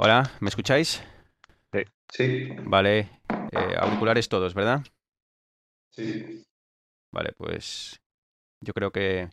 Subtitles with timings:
[0.00, 1.02] Hola, ¿me escucháis?
[2.10, 4.80] Sí, Vale, eh, auriculares todos, ¿verdad?
[5.90, 6.42] sí.
[7.12, 8.00] Vale, pues
[8.64, 9.28] yo creo que,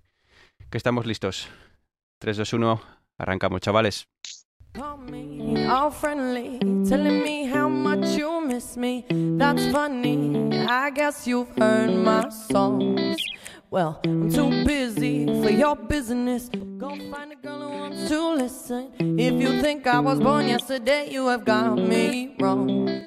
[0.69, 1.47] que estamos listos.
[2.19, 2.81] 3, 2, 1,
[3.17, 4.07] arrancamos, chavales.
[4.73, 9.05] Call me all friendly, telling me how much you miss me.
[9.37, 10.49] That's funny.
[10.67, 13.15] I guess you've heard my songs.
[13.75, 16.49] Well, I'm too busy for your business.
[16.77, 18.87] Go find a girl who wants to listen.
[19.19, 23.05] If you think I was born yesterday, you have got me wrong.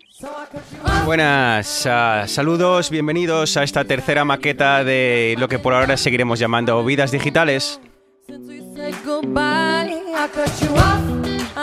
[1.06, 6.84] Buenas, ah, saludos, bienvenidos a esta tercera maqueta de lo que por ahora seguiremos llamando
[6.84, 7.80] Vidas Digitales.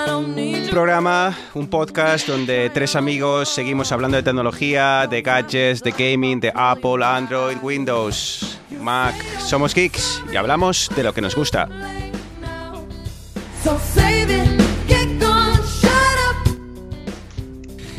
[0.07, 6.39] Un programa, un podcast donde tres amigos seguimos hablando de tecnología, de gadgets, de gaming,
[6.39, 9.15] de Apple, Android, Windows, Mac.
[9.39, 11.67] Somos geeks y hablamos de lo que nos gusta.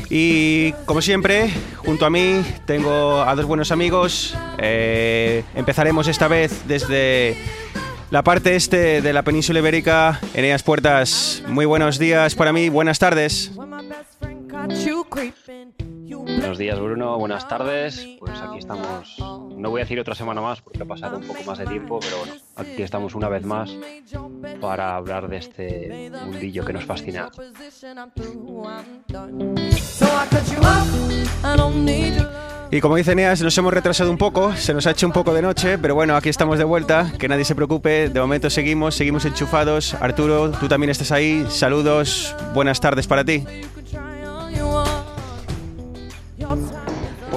[0.08, 4.36] Y como siempre, junto a mí tengo a dos buenos amigos.
[4.58, 7.36] Eh, empezaremos esta vez desde
[8.10, 10.20] la parte este de la península ibérica.
[10.34, 13.50] Eneas Puertas, muy buenos días para mí, buenas tardes.
[16.46, 18.06] Buenos días Bruno, buenas tardes.
[18.20, 19.16] Pues aquí estamos.
[19.18, 21.98] No voy a decir otra semana más porque ha pasado un poco más de tiempo,
[21.98, 23.76] pero bueno, aquí estamos una vez más
[24.60, 27.30] para hablar de este mundillo que nos fascina.
[32.70, 35.34] Y como dice Eneas, nos hemos retrasado un poco, se nos ha hecho un poco
[35.34, 38.94] de noche, pero bueno, aquí estamos de vuelta, que nadie se preocupe, de momento seguimos,
[38.94, 39.94] seguimos enchufados.
[39.94, 43.44] Arturo, tú también estás ahí, saludos, buenas tardes para ti.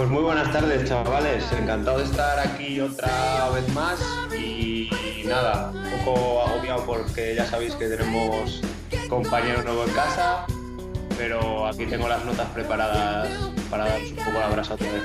[0.09, 1.45] Muy buenas tardes, chavales.
[1.51, 3.99] Encantado de estar aquí otra vez más.
[4.35, 4.89] Y
[5.27, 8.59] nada, un poco agobiado porque ya sabéis que tenemos
[9.07, 10.47] compañero nuevo en casa.
[11.15, 13.29] Pero aquí tengo las notas preparadas
[13.69, 15.03] para daros un poco la brasa otra vez.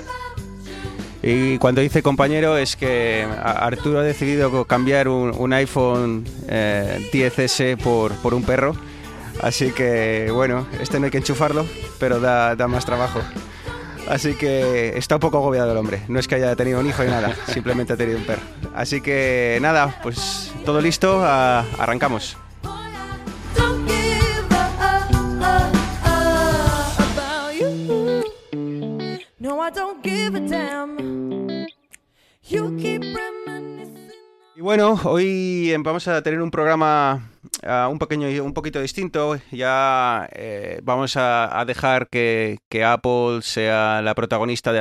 [1.22, 7.76] Y cuando dice compañero es que Arturo ha decidido cambiar un, un iPhone eh, 10S
[7.76, 8.74] por, por un perro.
[9.42, 11.66] Así que bueno, este no hay que enchufarlo,
[11.98, 13.20] pero da, da más trabajo.
[14.08, 16.02] Así que está un poco agobiado el hombre.
[16.08, 18.42] No es que haya tenido un hijo ni nada, simplemente ha tenido un perro.
[18.74, 22.36] Así que nada, pues todo listo, a- arrancamos.
[34.56, 37.30] Y bueno, hoy em, vamos a tener un programa
[37.90, 39.38] un pequeño, un poquito distinto.
[39.50, 44.72] Ya eh, vamos a, dejar que, que Apple sea la protagonista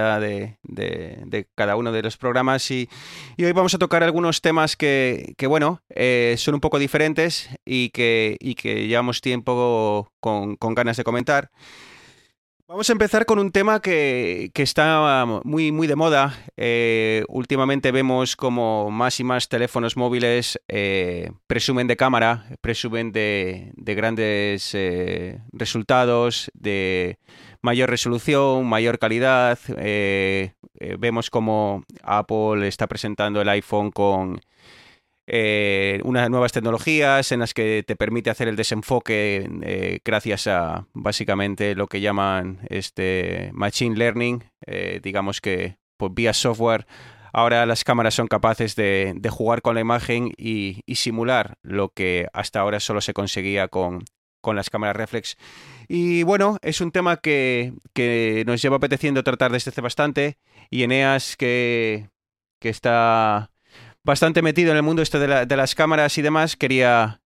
[0.63, 2.89] de- de cada uno de los programas y,
[3.37, 7.49] y hoy vamos a tocar algunos temas que, que, bueno, eh, son un poco diferentes
[7.65, 11.51] y que, y que llevamos tiempo con, con ganas de comentar.
[12.65, 16.33] Vamos a empezar con un tema que, que está muy, muy de moda.
[16.55, 23.73] Eh, últimamente vemos como más y más teléfonos móviles eh, presumen de cámara, presumen de,
[23.75, 27.19] de grandes eh, resultados, de
[27.61, 29.59] mayor resolución, mayor calidad.
[30.99, 34.39] Vemos como Apple está presentando el iPhone con
[35.25, 40.87] eh, unas nuevas tecnologías en las que te permite hacer el desenfoque eh, gracias a
[40.93, 46.85] básicamente lo que llaman este machine learning, eh, digamos que pues, vía software.
[47.31, 52.27] Ahora las cámaras son capaces de, jugar con la imagen y, y simular lo que
[52.33, 54.03] hasta ahora solo se conseguía con,
[54.43, 55.37] con las cámaras reflex.
[55.87, 60.37] Y bueno, es un tema que, que nos lleva apeteciendo tratar desde hace bastante.
[60.69, 62.09] Y Eneas, que,
[62.59, 63.52] que está
[64.03, 67.21] bastante metido en el mundo este de, la- de las cámaras y demás, quería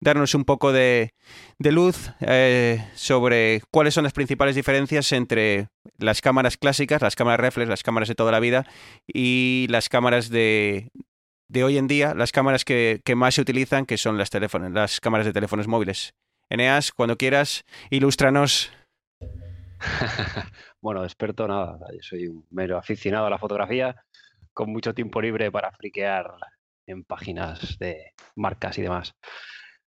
[0.00, 1.12] darnos un poco de,
[1.58, 7.68] luz eh, sobre cuáles son las principales diferencias entre las cámaras clásicas, las cámaras reflex,
[7.68, 8.66] las cámaras de toda la vida
[9.06, 10.90] y las cámaras de,
[11.48, 14.30] de hoy en día, las cámaras que, más se utilizan, que son las,
[15.00, 16.14] cámaras de teléfonos móviles.
[16.48, 18.70] Eneas, cuando quieras, ilústranos.
[20.80, 23.96] bueno, experto nada, soy un mero aficionado a la fotografía
[24.56, 26.32] con mucho tiempo libre para friquear
[26.86, 29.12] en páginas de marcas y demás.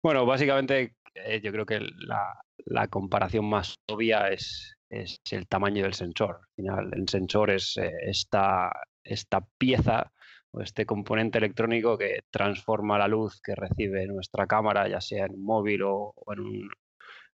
[0.03, 2.35] Bueno, básicamente eh, yo creo que la,
[2.67, 6.41] la comparación más obvia es, el tamaño del sensor.
[6.43, 8.71] Al final, el sensor es eh, esta,
[9.03, 10.13] esta pieza
[10.51, 15.35] o este componente electrónico que transforma la luz que recibe nuestra cámara, ya sea en
[15.37, 16.71] un móvil o, en un-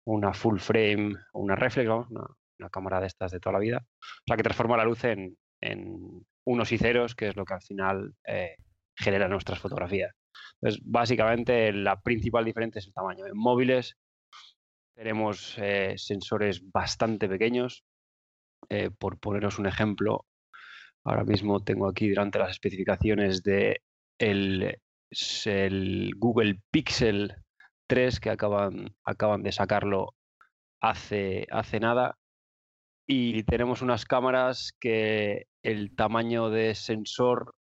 [0.05, 3.85] una full frame o una reflex, vamos, una, cámara de estas de toda la vida.
[4.27, 5.37] Sea, que transforma la luz en
[6.47, 8.57] unos y ceros, que es lo que al final eh,
[8.97, 10.15] genera nuestras fotografías.
[10.61, 13.27] Entonces, básicamente la principal diferencia es el tamaño.
[13.27, 13.97] En móviles
[14.95, 17.85] tenemos eh, sensores bastante pequeños.
[18.69, 20.27] Eh, por poneros un ejemplo,
[21.05, 23.81] ahora mismo tengo aquí delante las especificaciones de
[24.19, 24.79] el,
[25.47, 27.35] el Google Pixel
[27.89, 30.15] 3 que acaban, acaban de sacarlo
[30.81, 32.19] hace, hace nada.
[33.07, 37.55] Y tenemos unas cámaras que el tamaño de sensor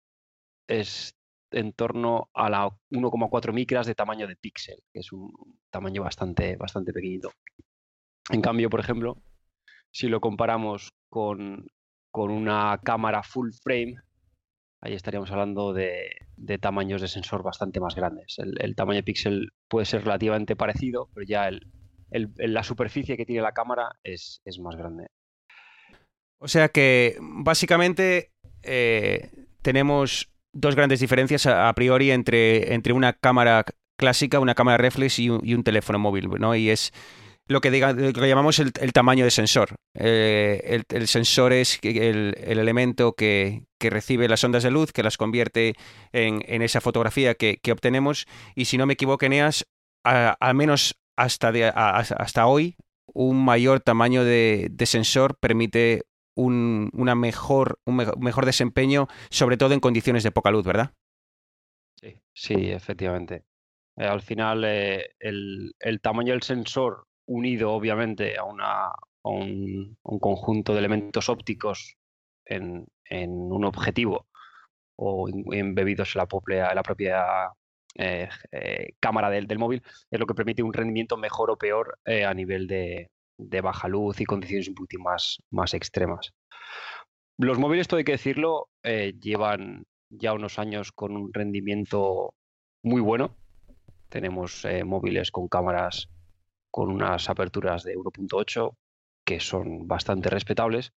[0.69, 1.15] es
[1.51, 5.33] en torno a la 1,4 micras de tamaño de píxel, que es un
[5.71, 7.31] tamaño bastante, bastante pequeñito.
[8.31, 9.23] En cambio, por ejemplo,
[9.91, 11.67] si lo comparamos con,
[12.13, 13.97] una cámara full frame,
[14.81, 16.11] ahí estaríamos hablando de,
[16.61, 18.37] tamaños de sensor bastante más grandes.
[18.39, 21.51] El, tamaño de píxel puede ser relativamente parecido, pero ya
[22.11, 25.09] la superficie que tiene la cámara es, más grande.
[26.47, 28.31] O sea que básicamente
[28.63, 29.31] eh,
[29.63, 33.65] tenemos dos grandes diferencias a, priori entre, entre una cámara
[33.99, 36.55] clásica, una cámara reflex y un, teléfono móvil, ¿no?
[36.55, 36.93] Y es
[37.49, 39.75] lo que, diga, lo llamamos el, tamaño de sensor.
[39.99, 45.75] Eh, el, sensor es el, elemento que, recibe las ondas de luz, que las convierte
[46.13, 48.29] en, esa fotografía que, obtenemos.
[48.55, 49.67] Y si no me equivoco, Eneas,
[50.05, 52.77] al menos hasta, hasta hoy,
[53.13, 56.05] un mayor tamaño de sensor permite
[56.37, 60.93] un, una mejor, un mejor desempeño, sobre todo en condiciones de poca luz, ¿verdad?
[62.01, 63.45] Sí, sí, efectivamente.
[63.97, 68.93] Eh, al final, eh, el, tamaño del sensor unido, obviamente, a, una,
[69.23, 71.97] un, conjunto de elementos ópticos
[72.45, 74.27] en, un objetivo
[74.97, 77.25] o embebidos en la propia, la propia
[77.95, 78.29] eh,
[79.01, 82.67] cámara del, del, móvil, es lo que permite un rendimiento mejor o peor a nivel
[82.67, 86.33] de, de baja luz y condiciones un poquito más, más extremas.
[87.39, 92.35] Los móviles, todo hay que decirlo, eh, llevan ya unos años con un rendimiento
[92.83, 93.37] muy bueno.
[94.09, 96.09] Tenemos eh, móviles con cámaras
[96.71, 98.77] con unas aperturas de 1.8
[99.25, 100.93] que son bastante respetables.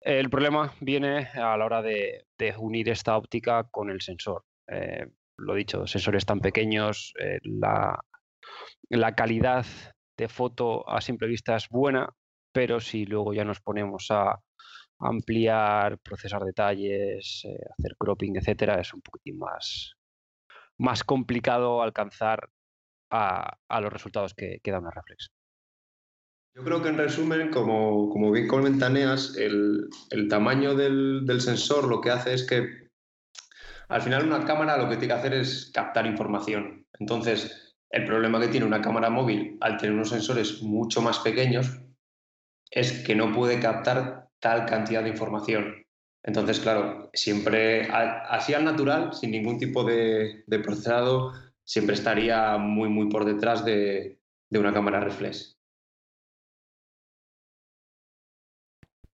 [0.00, 2.26] El problema viene a la hora de,
[2.58, 4.44] unir esta óptica con el sensor.
[4.68, 5.06] Eh,
[5.38, 7.12] lo dicho, sensores tan pequeños,
[7.42, 7.98] la,
[8.88, 9.66] la calidad
[10.16, 12.08] de foto a simple vista es buena,
[12.52, 14.40] pero si luego ya nos ponemos a
[14.98, 19.94] ampliar, procesar detalles, eh, hacer cropping, etcétera, es un poquitín más,
[20.78, 22.48] más complicado alcanzar
[23.10, 25.28] a, los resultados que, da una reflex.
[26.54, 31.86] Yo creo que en resumen, como, como bien comentaneas, el, el tamaño del, del, sensor
[31.86, 32.88] lo que hace es que
[33.88, 36.86] al final una cámara lo que tiene que hacer es captar información.
[36.98, 41.80] Entonces, el problema que tiene una cámara móvil al tener unos sensores mucho más pequeños
[42.70, 45.86] es que no puede captar tal cantidad de información.
[46.22, 51.32] Entonces, claro, siempre así al natural, sin ningún tipo de, procesado,
[51.64, 54.18] siempre estaría muy, muy por detrás de,
[54.50, 55.56] una cámara reflex.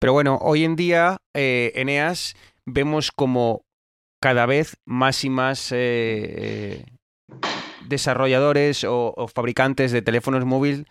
[0.01, 2.35] Pero bueno, hoy en día, eh, Eneas,
[2.65, 3.65] vemos como
[4.21, 6.85] cada vez más y más eh,
[7.89, 10.85] desarrolladores o, fabricantes de teléfonos móviles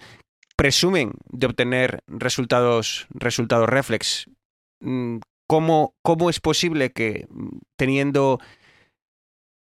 [0.55, 4.25] presumen de obtener resultados, resultados reflex.
[4.79, 8.39] Mm, ¿Cómo, ¿Cómo es posible que mm, teniendo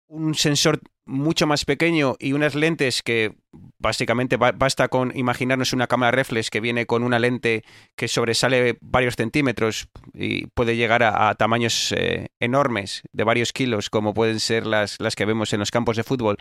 [0.08, 3.34] un sensor mucho más pequeño y unas lentes que
[3.80, 7.64] básicamente basta con imaginarnos una cámara reflex que viene con una lente
[7.96, 14.14] que sobresale varios centímetros y puede llegar a, tamaños eh, enormes de varios kilos como
[14.14, 16.38] pueden ser las, las que vemos en los campos de fútbol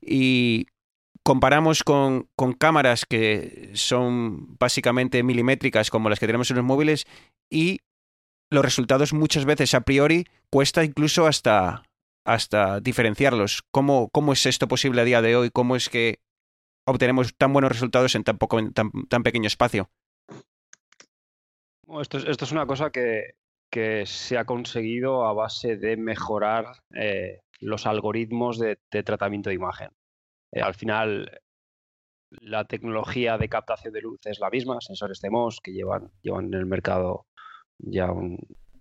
[0.00, 0.66] y
[1.22, 2.28] comparamos con,
[2.58, 7.06] cámaras que son básicamente milimétricas como las que tenemos en los móviles
[7.50, 7.80] y
[8.50, 11.82] los resultados muchas veces a priori cuesta incluso hasta,
[12.24, 13.62] hasta diferenciarlos.
[13.70, 15.50] ¿Cómo, ¿Cómo es esto posible a día de hoy?
[15.50, 16.20] ¿Cómo es que
[16.86, 19.90] obtenemos tan buenos resultados en tan, poco, tan, tan pequeño espacio?
[22.00, 23.34] Esto es, esto es una cosa que,
[24.06, 26.64] se ha conseguido a base de mejorar
[26.94, 29.90] eh, los algoritmos de, tratamiento de imagen.
[30.52, 31.40] Eh, al final,
[32.30, 36.54] la tecnología de captación de luz es la misma, sensores CMOS que llevan, llevan en
[36.54, 37.26] el mercado
[37.78, 38.38] ya un,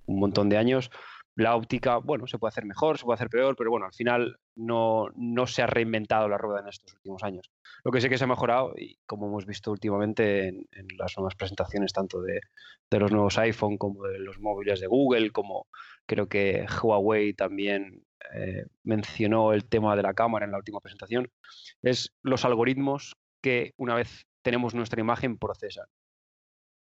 [0.08, 0.90] montón de años.
[1.36, 4.40] La óptica, bueno, se puede hacer mejor, se puede hacer peor, pero bueno, al final
[4.56, 7.52] no, no se ha reinventado la rueda en estos últimos años.
[7.84, 10.66] Lo que sí que se ha mejorado, y como hemos visto últimamente en,
[10.98, 12.40] las nuevas presentaciones, tanto de,
[12.90, 15.68] de, los nuevos iPhone como de los móviles de Google, como
[16.08, 21.32] creo que Huawei también eh, mencionó el tema de la cámara en la última presentación,
[21.82, 25.88] es los algoritmos que una vez tenemos nuestra imagen procesan.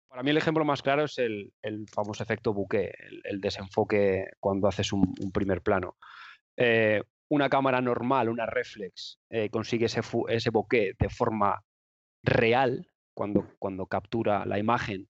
[0.09, 1.53] Para mí el ejemplo más claro es el,
[1.93, 2.93] famoso efecto bouquet,
[3.25, 5.97] el, desenfoque cuando haces un, primer plano.
[6.57, 11.63] Eh, una cámara normal, una reflex, eh, consigue ese, ese bokeh de forma
[12.23, 15.09] real, cuando, cuando captura la imagen,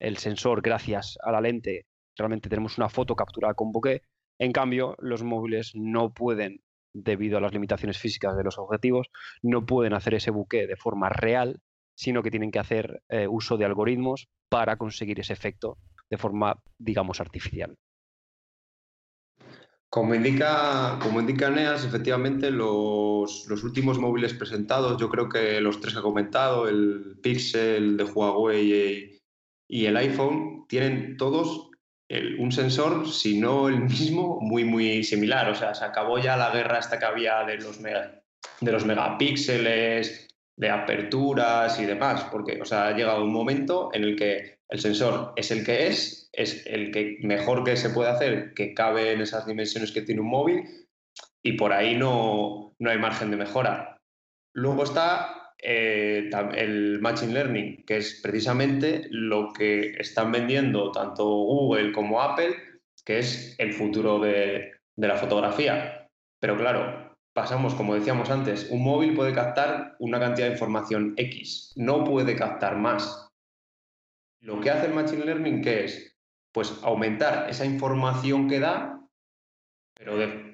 [0.00, 4.02] el sensor, gracias a la lente, realmente tenemos una foto capturada con bokeh.
[4.38, 6.60] En cambio, los móviles no pueden,
[6.92, 9.08] debido a las limitaciones físicas de los objetivos,
[9.42, 11.60] no pueden hacer ese bokeh de forma real,
[11.96, 15.78] sino que tienen que hacer eh, uso de algoritmos para conseguir ese efecto
[16.08, 17.76] de forma, digamos, artificial.
[19.90, 25.80] Como indica, como indica Neas, efectivamente los, los, últimos móviles presentados, yo creo que los
[25.80, 29.18] tres que ha comentado, el Pixel de Huawei
[29.66, 31.67] y el iPhone, tienen todos
[32.38, 35.50] un sensor, si no el mismo, muy, muy similar.
[35.50, 40.28] O sea, se acabó ya la guerra esta que había de los, de los megapíxeles,
[40.56, 44.80] de aperturas y demás, porque o sea, ha llegado un momento en el que el
[44.80, 49.12] sensor es el que es, es el que mejor que se puede hacer, que cabe
[49.12, 50.64] en esas dimensiones que tiene un móvil
[51.42, 54.00] y por ahí no, no hay margen de mejora.
[54.52, 61.92] Luego está eh, el Machine Learning, que es precisamente lo que están vendiendo tanto Google
[61.92, 62.54] como Apple,
[63.04, 66.08] que es el futuro de, la fotografía.
[66.40, 71.72] Pero claro, pasamos, como decíamos antes, un móvil puede captar una cantidad de información X,
[71.76, 73.28] no puede captar más.
[74.40, 76.16] Lo que hace el Machine Learning, ¿qué es?
[76.52, 79.00] Pues aumentar esa información que da,
[79.94, 80.47] pero de,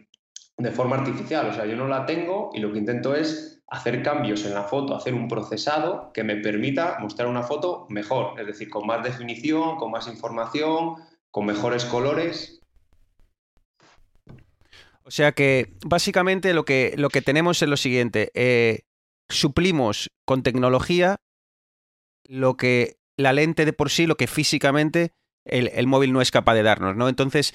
[0.57, 1.49] de forma artificial.
[1.49, 4.65] O sea, yo no la tengo y lo que intento es hacer cambios en la
[4.65, 9.03] foto, hacer un procesado que me permita mostrar una foto mejor, es decir, con más
[9.03, 10.97] definición, con más información,
[11.31, 12.61] con mejores colores.
[15.03, 18.83] O sea que básicamente lo que, lo que tenemos es lo siguiente, eh,
[19.29, 21.17] suplimos con tecnología
[22.27, 25.13] lo que la lente de por sí, lo que físicamente
[25.45, 27.09] el, móvil no es capaz de darnos, ¿no?
[27.09, 27.55] Entonces,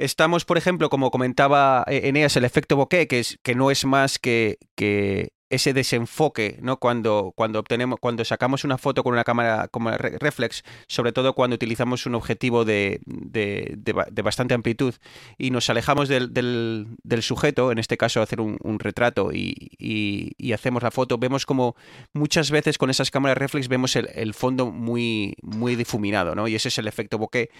[0.00, 3.84] estamos, por ejemplo, como comentaba eh, Eneas, el efecto bokeh, que, es, que no es
[3.84, 6.78] más que, que ese desenfoque, ¿no?
[6.78, 11.54] Cuando, cuando obtenemos, cuando sacamos una foto con una cámara como reflex, sobre todo cuando
[11.54, 14.94] utilizamos un objetivo de, de, de, bastante amplitud
[15.38, 20.82] y nos alejamos del, del, sujeto, en este caso hacer un, retrato y, y, hacemos
[20.82, 21.74] la foto, vemos como
[22.12, 26.46] muchas veces con esas cámaras reflex vemos el, el fondo muy, muy difuminado, ¿no?
[26.46, 27.50] Y ese es el efecto bokeh.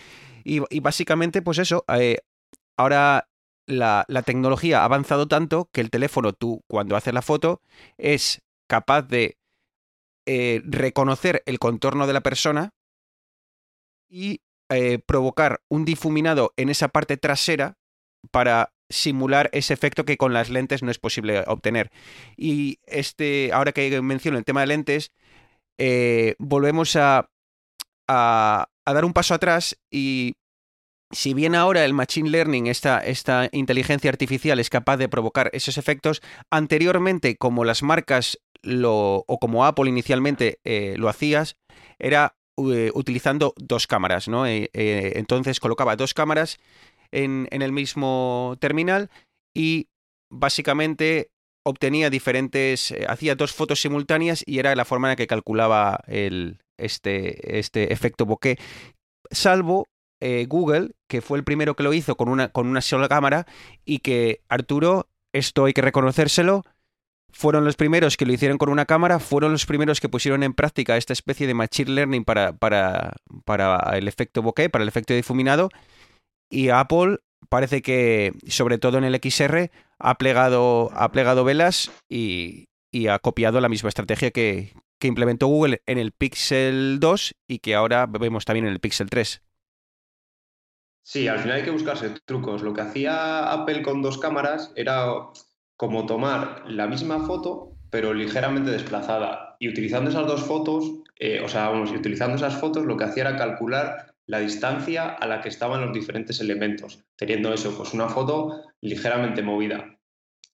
[0.44, 2.18] Y, y básicamente, pues eso, eh,
[2.80, 3.28] ahora
[3.66, 7.60] la, tecnología ha avanzado tanto que el teléfono, tú cuando haces la foto,
[7.98, 9.38] es capaz de
[10.26, 12.70] eh, reconocer el contorno de la persona
[14.08, 17.78] y eh, provocar un difuminado en esa parte trasera
[18.30, 21.90] para simular ese efecto que con las lentes no es posible obtener.
[22.36, 25.12] Y este, ahora que menciono el tema de lentes,
[25.78, 27.30] eh, volvemos a,
[28.08, 30.34] a, dar un paso atrás y
[31.10, 35.76] si bien ahora el Machine Learning, esta, esta, inteligencia artificial, es capaz de provocar esos
[35.76, 38.38] efectos, anteriormente, como las marcas
[38.84, 41.56] o como Apple inicialmente eh, lo hacías,
[41.98, 44.28] era eh, utilizando dos cámaras.
[44.28, 46.58] Eh, entonces colocaba dos cámaras
[47.10, 49.10] en, en, el mismo terminal
[49.54, 49.88] y
[50.30, 51.30] básicamente
[51.64, 56.58] obtenía diferentes, hacía dos fotos simultáneas y era la forma en la que calculaba el,
[56.78, 58.58] este, este efecto bokeh,
[59.30, 59.86] salvo
[60.20, 63.46] eh, Google, que fue el primero que lo hizo con una, con una sola cámara,
[63.84, 66.64] y que Arturo, esto hay que reconocérselo,
[67.32, 70.52] fueron los primeros que lo hicieron con una cámara, fueron los primeros que pusieron en
[70.52, 75.14] práctica esta especie de machine learning para, para, para el efecto bokeh, para el efecto
[75.14, 75.68] difuminado,
[76.50, 82.68] y Apple parece que, sobre todo en el XR, ha plegado, ha plegado velas y,
[82.92, 87.58] y ha copiado la misma estrategia que, que implementó Google en el Pixel 2 y
[87.60, 89.42] que ahora vemos también en el Pixel 3.
[91.02, 92.62] Sí, al final hay que buscarse trucos.
[92.62, 95.06] Lo que hacía Apple con dos cámaras era
[95.76, 99.56] como tomar la misma foto, pero ligeramente desplazada.
[99.58, 103.28] Y utilizando esas dos fotos, eh, o sea, vamos, utilizando esas fotos, lo que hacía
[103.28, 108.08] era calcular la distancia a la que estaban los diferentes elementos, teniendo eso, pues una
[108.08, 109.99] foto ligeramente movida.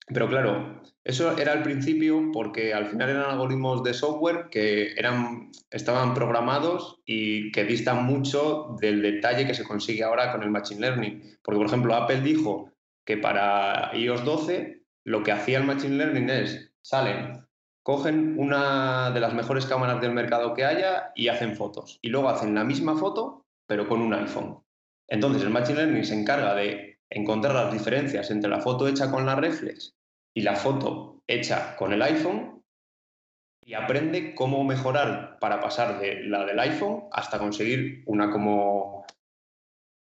[0.06, 5.50] Pero claro, eso era al principio porque al final eran algoritmos de software que eran,
[5.70, 10.80] estaban programados y que distan mucho del detalle que se consigue ahora con el Machine
[10.80, 11.38] Learning.
[11.42, 12.72] Porque, por ejemplo, Apple dijo
[13.04, 17.44] que para iOS 12 lo que hacía el Machine Learning es, salen,
[17.82, 21.98] cogen una de las mejores cámaras del mercado que haya y hacen fotos.
[22.02, 24.58] Y luego hacen la misma foto, pero con un iPhone.
[25.08, 29.26] Entonces, el Machine Learning se encarga de encontrar las diferencias entre la foto hecha con
[29.26, 29.94] la reflex
[30.34, 32.62] y la foto hecha con el iPhone
[33.66, 39.04] y aprende cómo mejorar para pasar de la del iPhone hasta conseguir una como,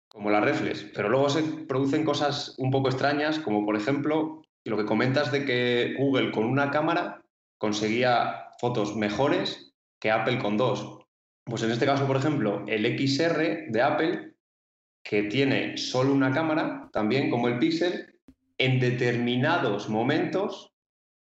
[0.10, 0.84] como la reflex.
[0.94, 5.46] Pero luego se producen cosas un poco extrañas, como por ejemplo lo que comentas de
[5.46, 7.22] que Google con una cámara
[7.58, 11.00] conseguía fotos mejores que Apple con dos.
[11.46, 14.33] Pues en este caso, por ejemplo, el XR de Apple,
[15.04, 18.20] que tiene solo una cámara, también como el Pixel,
[18.58, 20.74] en determinados momentos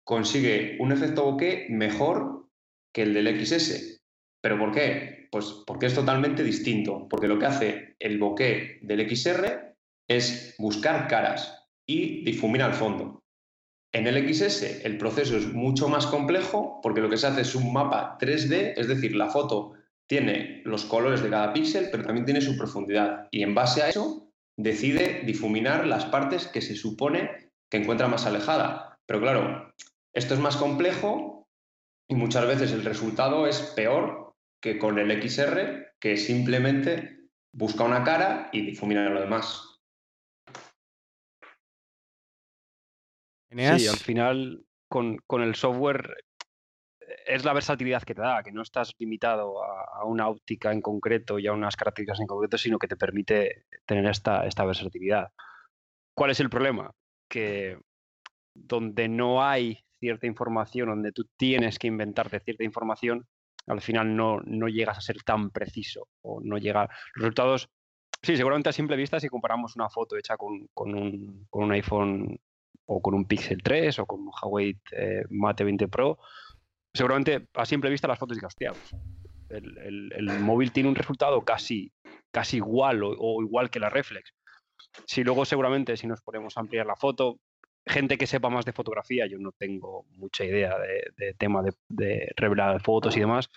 [0.05, 2.47] consigue un efecto bokeh mejor
[2.93, 4.01] que el del XS.
[4.41, 5.27] ¿Pero por qué?
[5.31, 9.75] Pues porque es totalmente distinto, porque lo que hace el bokeh del XR
[10.07, 13.23] es buscar caras y difumina al fondo.
[13.93, 17.55] En el XS el proceso es mucho más complejo porque lo que se hace es
[17.55, 19.73] un mapa 3D, es decir, la foto
[20.07, 23.27] tiene los colores de cada píxel, pero también tiene su profundidad.
[23.31, 28.25] Y en base a eso decide difuminar las partes que se supone que encuentra más
[28.25, 28.97] alejada.
[29.05, 29.73] Pero claro,
[30.13, 31.47] esto es más complejo
[32.09, 37.17] y muchas veces el resultado es peor que con el XR, que simplemente
[37.53, 39.81] busca una cara y difumina lo demás.
[43.49, 46.15] Sí, al final con, con, el software
[47.27, 51.39] es la versatilidad que te da, que no estás limitado a, una óptica en concreto
[51.39, 55.31] y a unas características en concreto, sino que te permite tener esta, esta versatilidad.
[56.13, 56.91] ¿Cuál es el problema?
[57.29, 57.77] Que
[58.53, 63.27] donde no hay cierta información, donde tú tienes que inventarte cierta información,
[63.67, 66.83] al final no, no llegas a ser tan preciso o no llega.
[67.15, 67.69] Los resultados,
[68.21, 71.71] sí, seguramente a simple vista, si comparamos una foto hecha con, con, un, con un,
[71.73, 72.39] iPhone
[72.85, 76.19] o con un Pixel 3 o con un Huawei eh, Mate 20 Pro,
[76.97, 78.93] seguramente a simple vista las fotos digas, hostia, pues,
[79.49, 81.91] el, el, móvil tiene un resultado casi,
[82.31, 84.33] casi igual o, igual que la reflex.
[85.05, 87.39] Si luego seguramente si nos ponemos a ampliar la foto,
[87.85, 92.81] gente que sepa más de fotografía, yo no tengo mucha idea de, tema de, revelar
[92.81, 93.49] fotos y demás,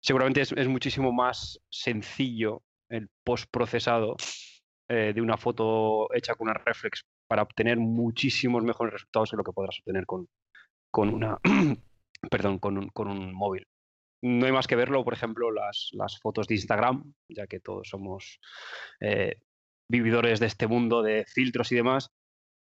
[0.00, 4.16] seguramente es, muchísimo más sencillo el postprocesado
[4.88, 9.44] eh, de una foto hecha con una reflex para obtener muchísimos mejores resultados que lo
[9.44, 10.26] que podrás obtener con,
[10.90, 11.38] con una
[12.30, 13.66] perdón, con un, con un móvil.
[14.22, 17.88] No hay más que verlo, por ejemplo, las, las fotos de Instagram, ya que todos
[17.88, 18.40] somos
[19.00, 19.36] eh,
[19.88, 22.10] vividores de este mundo de filtros y demás.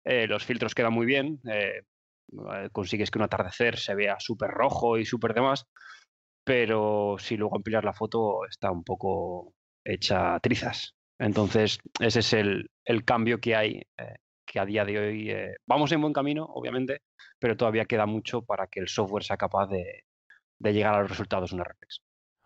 [0.04, 1.82] Eh, los filtros quedan muy bien, eh,
[2.72, 5.64] consigues que un atardecer se vea súper rojo y súper demás,
[6.44, 10.94] pero si luego amplias la foto está un poco hecha trizas.
[11.18, 13.82] Entonces, ese es el, el cambio que hay
[14.56, 17.02] que a día de hoy eh, vamos en buen camino, obviamente,
[17.38, 20.04] pero todavía queda mucho para que el software sea capaz de,
[20.60, 22.00] llegar a los resultados de una reflex.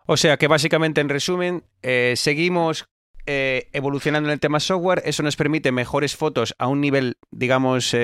[0.06, 2.86] O sea que básicamente, en resumen, eh, seguimos
[3.26, 5.02] eh, evolucionando en el tema software.
[5.04, 7.94] Eso nos permite mejores fotos a un nivel, digamos,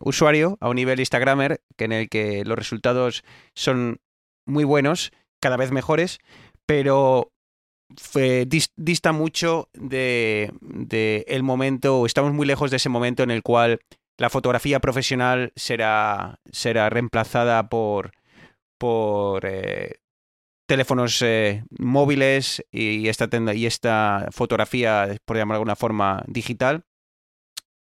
[0.00, 3.22] usuario, a un nivel Instagramer, que en el que los resultados
[3.54, 4.00] son
[4.44, 6.18] muy buenos, cada vez mejores,
[6.66, 7.31] pero
[8.76, 10.52] dista mucho de,
[11.26, 13.80] el momento, estamos muy lejos de ese momento en el cual
[14.18, 18.12] la fotografía profesional será, será reemplazada por,
[18.78, 19.96] por eh,
[20.66, 26.84] teléfonos eh, móviles y esta, y esta fotografía, por llamarlo de alguna forma, digital.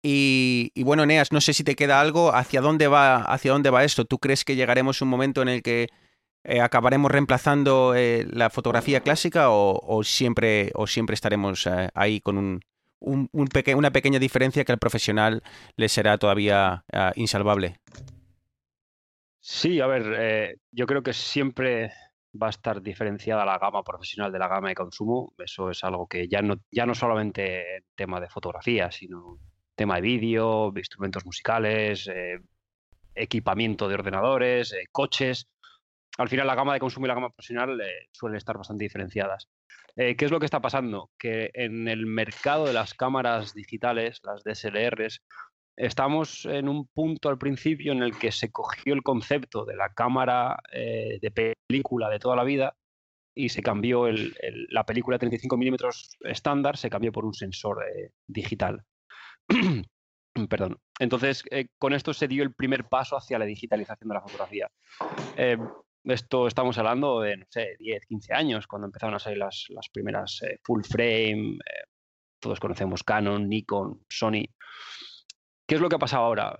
[0.02, 2.34] Y, y, bueno, Neas, no sé si te queda algo.
[2.34, 4.04] ¿Hacia dónde va, hacia dónde va esto?
[4.04, 5.88] ¿Tú crees que llegaremos a un momento en el que
[6.46, 12.36] eh, acabaremos reemplazando eh, la fotografía clásica o, siempre, o siempre estaremos eh, ahí con
[12.36, 12.60] un,
[13.00, 15.42] una pequeña diferencia que al profesional
[15.76, 16.84] le será todavía
[17.16, 17.80] insalvable?
[19.40, 21.92] Sí, a ver, yo creo que siempre
[22.40, 25.34] va a estar diferenciada la gama profesional de la gama de consumo.
[25.36, 29.38] Eso es algo que ya no, ya no solamente tema de fotografía, sino
[29.74, 32.10] tema de vídeo, instrumentos musicales,
[33.14, 35.46] equipamiento de ordenadores, coches
[36.18, 39.48] al final la gama de consumo y la gama profesional eh, suelen estar bastante diferenciadas.
[39.96, 41.10] Eh, ¿Qué es lo que está pasando?
[41.18, 45.22] Que en el mercado de las cámaras digitales, las DSLRs,
[45.76, 49.92] estamos en un punto al principio en el que se cogió el concepto de la
[49.92, 52.76] cámara eh, de película de toda la vida
[53.36, 54.06] y se cambió
[54.68, 57.84] la película 35 milímetros estándar, se cambió por un sensor
[58.28, 58.84] digital.
[60.48, 60.78] Perdón.
[61.00, 61.42] Entonces,
[61.78, 64.70] con esto se dio el primer paso hacia la digitalización de la fotografía.
[66.04, 69.88] Esto estamos hablando de, no sé, 10, 15 años, cuando empezaron a salir las, las
[69.88, 71.54] primeras eh, full frame.
[71.54, 71.84] Eh,
[72.40, 74.44] todos conocemos Canon, Nikon, Sony.
[75.66, 76.58] ¿Qué es lo que ha pasado ahora?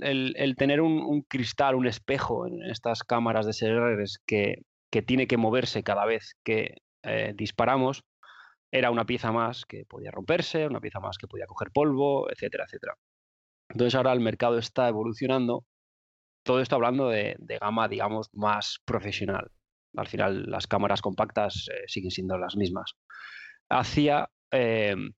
[0.00, 4.62] El, tener un, un, cristal, un espejo en estas cámaras de SLRs que,
[4.92, 8.04] que tiene que moverse cada vez que eh, disparamos,
[8.70, 12.64] era una pieza más que podía romperse, una pieza más que podía coger polvo, etcétera,
[12.64, 12.94] etcétera.
[13.70, 15.64] Entonces ahora el mercado está evolucionando
[16.48, 19.50] todo esto hablando de, gama, digamos, más profesional.
[19.94, 22.94] Al final, las cámaras compactas eh, siguen siendo las mismas.
[23.68, 25.12] Hacia em,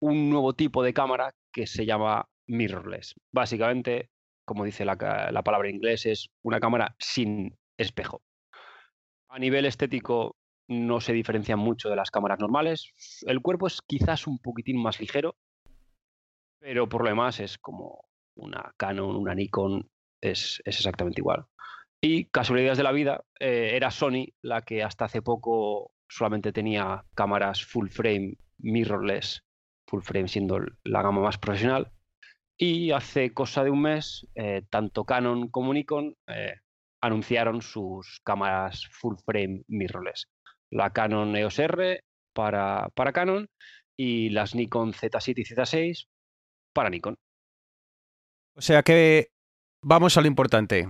[0.00, 3.14] un nuevo tipo de cámara que se llama mirrorless.
[3.30, 4.08] Básicamente,
[4.46, 8.22] como dice la, palabra en inglés, es una cámara sin espejo.
[9.28, 12.90] A nivel estético no se diferencia mucho de las cámaras normales.
[13.26, 15.36] El cuerpo es quizás un poquitín más ligero,
[16.58, 21.46] pero por lo demás es como una Canon, una Nikon, es, exactamente igual.
[22.00, 27.04] Y casualidades de la vida, eh, era Sony la que hasta hace poco solamente tenía
[27.14, 29.44] cámaras full frame mirrorless,
[29.86, 31.92] full frame siendo la gama más profesional.
[32.56, 36.54] Y hace cosa de un mes, eh, tanto Canon como Nikon eh,
[37.00, 40.28] anunciaron sus cámaras full frame mirrorless.
[40.70, 43.48] La Canon EOS R para, para Canon
[43.96, 46.08] y las Nikon Z7 y Z6
[46.72, 47.16] para Nikon.
[48.54, 49.30] O sea que
[49.82, 50.88] vamos a lo importante.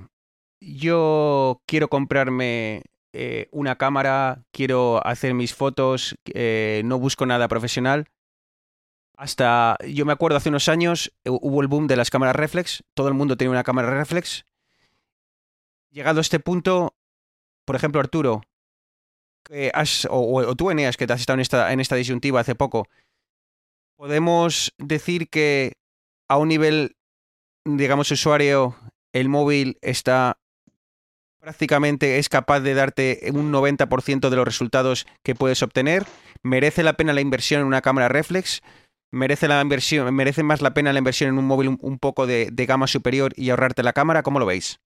[0.61, 8.07] Yo quiero comprarme eh, una cámara, quiero hacer mis fotos, eh, no busco nada profesional.
[9.16, 12.85] Hasta, yo me acuerdo hace unos años, eh, hubo el boom de las cámaras reflex,
[12.94, 14.44] todo el mundo tenía una cámara reflex.
[15.90, 16.94] Llegado a este punto,
[17.64, 18.42] por ejemplo, Arturo,
[20.11, 22.87] o, tú, Eneas, que te has estado en esta, en esta disyuntiva hace poco,
[23.96, 25.79] podemos decir que
[26.29, 26.96] a un nivel,
[27.76, 28.76] digamos, usuario,
[29.12, 30.38] el móvil está
[31.40, 36.04] prácticamente es capaz de darte un 90% de los resultados que puedes obtener.
[36.42, 38.61] ¿Merece la pena la inversión en una cámara reflex?
[39.11, 42.50] ¿Merece, la inversión, merece más la pena la inversión en un móvil un, poco de,
[42.52, 44.22] gama superior y ahorrarte la cámara?
[44.22, 44.81] ¿Cómo lo veis?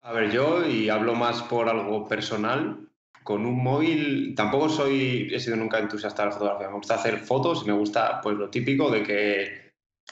[0.00, 2.88] A ver, yo, y hablo más por algo personal,
[3.22, 6.68] con un móvil, tampoco soy, he sido nunca entusiasta de la fotografía.
[6.68, 9.67] Me gusta hacer fotos y me gusta, pues, lo típico de que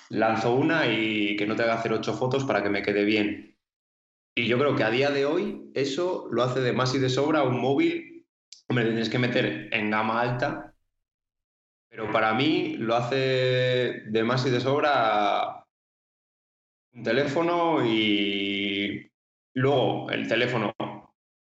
[0.08, 3.56] lanzo una y que no te haga hacer ocho fotos para que me quede bien.
[4.34, 7.08] Y yo creo que a día de hoy eso lo hace de más y de
[7.08, 8.26] sobra un móvil.
[8.68, 10.74] Hombre, tienes que meter en gama alta,
[11.88, 15.64] pero para mí lo hace de más y de sobra
[16.92, 19.10] un teléfono y
[19.54, 20.74] luego el teléfono.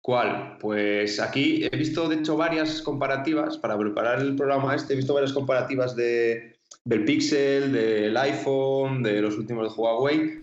[0.01, 0.57] ¿Cuál?
[0.59, 4.93] Pues aquí he visto, de hecho, varias comparativas para preparar el programa este.
[4.93, 6.56] He visto varias comparativas de,
[6.87, 10.41] del Pixel, del iPhone, de los últimos de Huawei.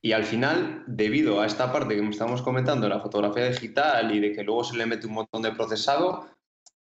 [0.00, 4.18] Y al final, debido a esta parte que estamos comentando, de la fotografía digital y
[4.18, 6.30] de que luego se le mete un montón de procesado,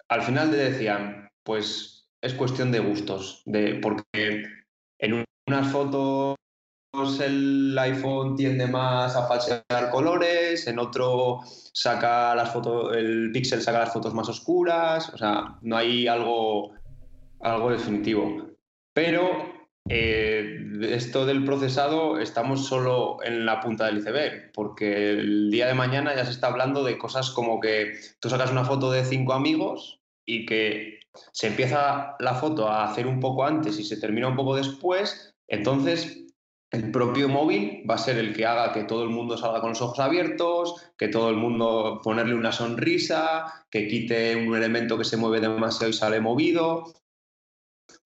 [0.08, 4.44] al final te decían, pues es cuestión de gustos, de, porque
[4.98, 6.36] en unas fotos
[7.20, 11.40] el iPhone tiende más a falsear colores, en otro
[11.72, 16.74] saca las fotos, el Pixel saca las fotos más oscuras, o sea, no hay algo,
[17.40, 18.49] algo definitivo.
[18.92, 25.66] Pero eh, esto del procesado estamos solo en la punta del iceberg, porque el día
[25.66, 29.05] de mañana ya se está hablando de cosas como que tú sacas una foto de
[29.05, 31.00] cinco amigos y que
[31.33, 35.35] se empieza la foto a hacer un poco antes y se termina un poco después,
[35.48, 36.20] entonces
[36.70, 39.70] el propio móvil va a ser el que haga que todo el mundo salga con
[39.70, 45.05] los ojos abiertos, que todo el mundo ponerle una sonrisa, que quite un elemento que
[45.05, 46.85] se mueve demasiado y sale movido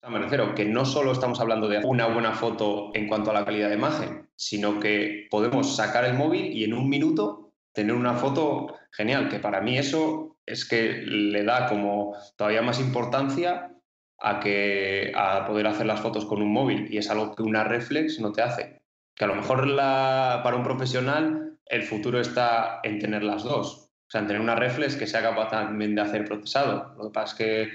[0.09, 3.69] me que no solo estamos hablando de una buena foto en cuanto a la calidad
[3.69, 8.75] de imagen, sino que podemos sacar el móvil y en un minuto tener una foto
[8.91, 13.71] genial, que para mí eso es que le da como todavía más importancia
[14.19, 17.63] a, que, a poder hacer las fotos con un móvil y es algo que una
[17.63, 18.81] reflex no te hace.
[19.15, 24.09] Que a lo mejor para un profesional el futuro está en tener las dos, o
[24.09, 26.93] sea, en tener una reflex que sea capaz también de hacer procesado.
[26.97, 27.69] Lo que pasa es que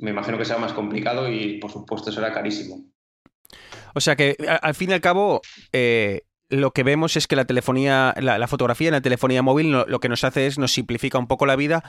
[0.00, 2.84] me imagino que sea más complicado y por supuesto será carísimo.
[3.94, 7.44] O sea que al fin y al cabo eh, lo que vemos es que la
[7.44, 11.26] telefonía, la, fotografía en la telefonía móvil lo, que nos hace es nos simplifica un
[11.26, 11.84] poco la vida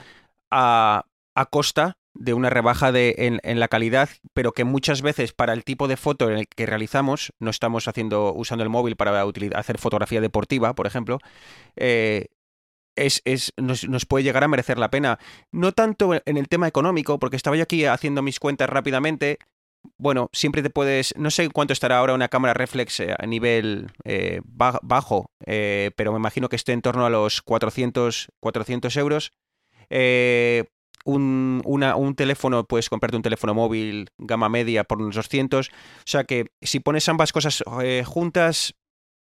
[0.50, 1.04] a,
[1.50, 5.88] costa de una rebaja de, en, la calidad, pero que muchas veces para el tipo
[5.88, 10.20] de foto en el que realizamos, no estamos haciendo, usando el móvil para hacer fotografía
[10.20, 11.18] deportiva, por ejemplo,
[11.76, 12.26] eh,
[12.96, 15.18] es, es nos, nos, puede llegar a merecer la pena.
[15.50, 19.38] No tanto en el tema económico, porque estaba yo aquí haciendo mis cuentas rápidamente.
[19.98, 21.14] Bueno, siempre te puedes.
[21.16, 26.12] No sé cuánto estará ahora una cámara reflex eh, a nivel eh, bajo, eh, pero
[26.12, 29.32] me imagino que esté en torno a los 400, 400 euros.
[31.04, 35.68] Un, una, un, teléfono, puedes comprarte un teléfono móvil gama media por unos 200.
[35.68, 35.72] O
[36.04, 37.64] sea que si pones ambas cosas
[38.06, 38.76] juntas,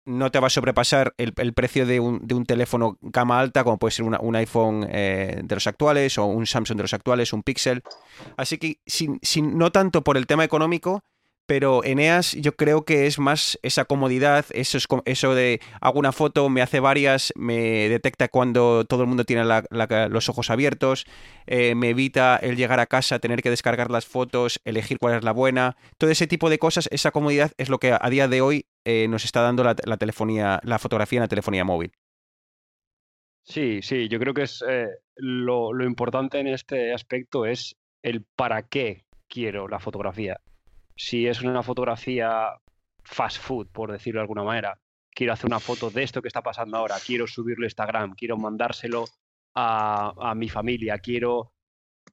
[0.05, 3.79] no te va a sobrepasar el, precio de un, de un, teléfono gama alta, como
[3.79, 7.43] puede ser un iPhone eh, de los actuales o un Samsung de los actuales, un
[7.43, 7.83] Pixel.
[8.37, 9.21] Así que sin,
[9.59, 11.03] no tanto por el tema económico,
[11.51, 16.13] pero Eneas yo creo que es más esa comodidad, eso, es, eso de hago una
[16.13, 19.43] foto, me hace varias, me detecta cuando todo el mundo tiene
[20.11, 21.07] los ojos abiertos,
[21.49, 25.25] eh, me evita el llegar a casa, tener que descargar las fotos, elegir cuál es
[25.25, 28.43] la buena, todo ese tipo de cosas, esa comodidad es lo que a día de
[28.43, 31.91] hoy eh, nos está dando la, telefonía, la fotografía en la telefonía móvil.
[33.43, 34.87] Sí, sí, yo creo que es eh,
[35.17, 40.39] lo, lo importante en este aspecto es el para qué quiero la fotografía.
[41.03, 42.51] Si es una fotografía
[43.03, 44.79] fast food, por decirlo de alguna manera,
[45.11, 48.37] quiero hacer una foto de esto que está pasando ahora, quiero subirlo a Instagram, quiero
[48.37, 49.07] mandárselo
[49.55, 51.55] a, a mi familia, quiero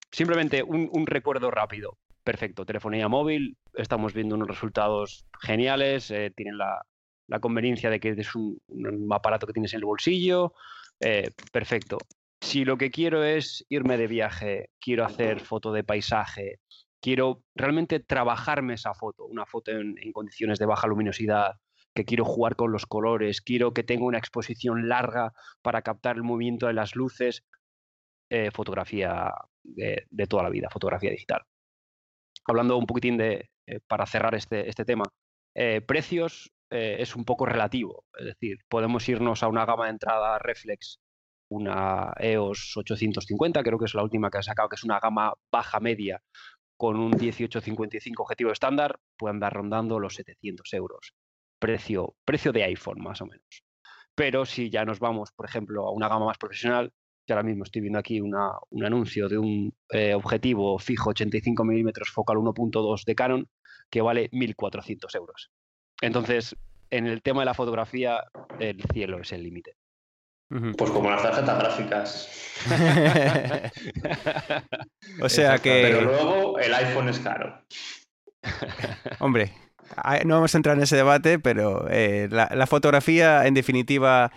[0.10, 1.98] simplemente un, un recuerdo rápido.
[2.24, 6.82] Perfecto, telefonía móvil, estamos viendo unos resultados geniales, eh, tienen la,
[7.28, 10.54] la, conveniencia de que es un, un, aparato que tienes en el bolsillo,
[11.02, 11.98] eh, perfecto.
[12.40, 16.62] Si lo que quiero es irme de viaje, quiero hacer foto de paisaje,
[17.08, 21.54] quiero realmente trabajarme esa foto, una foto en, condiciones de baja luminosidad,
[21.96, 26.24] que quiero jugar con los colores, quiero que tenga una exposición larga para captar el
[26.24, 27.46] movimiento de las luces,
[28.30, 31.44] eh, fotografía de, toda la vida, fotografía digital.
[32.46, 35.06] Hablando un poquitín de, eh, para cerrar este, este tema,
[35.56, 40.38] eh, precios es un poco relativo, es decir, podemos irnos a una gama de entrada
[40.40, 41.00] reflex,
[41.50, 45.34] una EOS 850, creo que es la última que ha sacado, que es una gama
[45.50, 46.22] baja media
[46.78, 51.14] con un 1855 objetivo estándar, puede andar rondando los 700 euros
[51.60, 53.64] precio, precio de iPhone más o menos.
[54.16, 56.92] Pero si ya nos vamos, por ejemplo, a una gama más profesional,
[57.26, 58.36] que ahora mismo estoy viendo aquí un
[58.84, 63.50] anuncio de un eh, objetivo fijo 85 milímetros focal 1.2 de Canon
[63.90, 65.52] que vale 1.400 euros.
[66.02, 66.56] Entonces,
[66.90, 68.24] en el tema de la fotografía,
[68.60, 69.77] el cielo es el límite.
[70.50, 72.30] Pues como las tarjetas gráficas.
[75.22, 75.82] o sea que.
[75.84, 77.62] Pero luego el iPhone es caro.
[79.20, 79.54] Hombre,
[80.26, 84.32] no vamos a entrar en ese debate, pero eh, la, la, fotografía, en definitiva,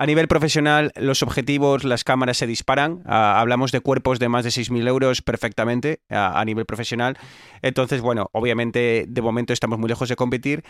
[0.00, 3.02] a nivel profesional, los objetivos, las cámaras se disparan.
[3.04, 7.18] Uh, hablamos de cuerpos de más de 6.000 euros perfectamente uh, a nivel profesional.
[7.60, 10.64] Entonces, bueno, obviamente, de momento estamos muy lejos de competir.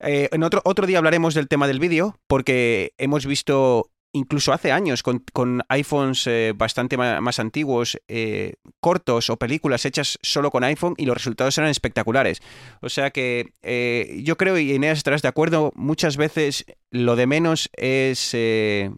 [0.00, 4.72] Eh, en otro, otro día hablaremos del tema del vídeo, porque hemos visto incluso hace
[4.72, 10.64] años, con, con iPhones eh, bastante más, antiguos, eh, cortos o películas hechas solo con
[10.64, 12.40] iPhone y los resultados eran espectaculares.
[12.80, 17.26] O sea que eh, yo creo, y Inés estarás de acuerdo, muchas veces lo de
[17.26, 18.90] menos es eh,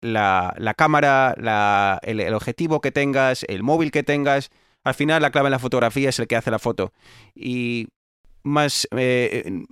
[0.00, 4.50] la, la, cámara, la, el, el objetivo que tengas, el móvil que tengas.
[4.82, 6.92] Al final la clave en la fotografía es el que hace la foto.
[7.34, 7.88] Y
[8.42, 9.64] más eh,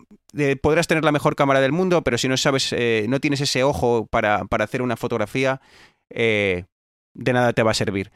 [0.61, 3.63] podrás tener la mejor cámara del mundo, pero si no sabes, eh, no tienes ese
[3.63, 5.61] ojo para, para hacer una fotografía,
[6.11, 6.65] eh,
[7.15, 8.11] de nada te va a servir.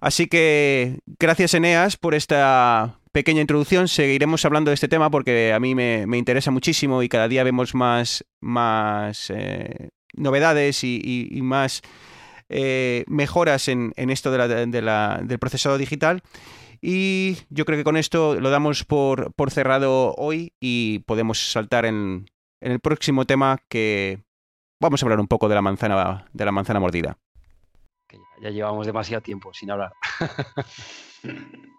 [0.00, 3.88] Así que gracias Eneas por esta pequeña introducción.
[3.88, 7.44] Seguiremos hablando de este tema porque a mí me, me interesa muchísimo y cada día
[7.44, 11.00] vemos más, más eh, novedades y,
[11.30, 11.82] y, más
[13.06, 16.22] mejoras en, en, esto de la, de la, del procesado digital.
[16.86, 21.86] Y yo creo que con esto lo damos por, por cerrado hoy y podemos saltar
[21.86, 22.26] en,
[22.60, 24.22] en, el próximo tema que
[24.82, 27.16] vamos a hablar un poco de la manzana, de la manzana mordida.
[28.42, 29.94] Ya llevamos demasiado tiempo sin hablar.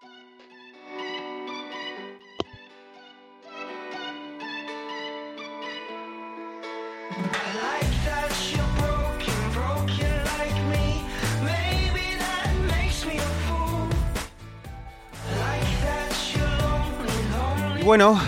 [17.86, 18.20] Bueno,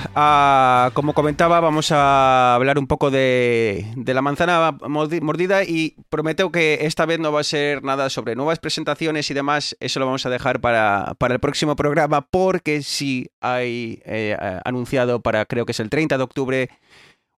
[0.95, 6.79] como comentaba, vamos a hablar un poco de, de, la manzana mordida y prometo que
[6.83, 9.77] esta vez no va a ser nada sobre nuevas presentaciones y demás.
[9.81, 15.23] Eso lo vamos a dejar para, para el próximo programa porque sí hay eh, anunciado
[15.23, 16.71] para creo que es el 30 de octubre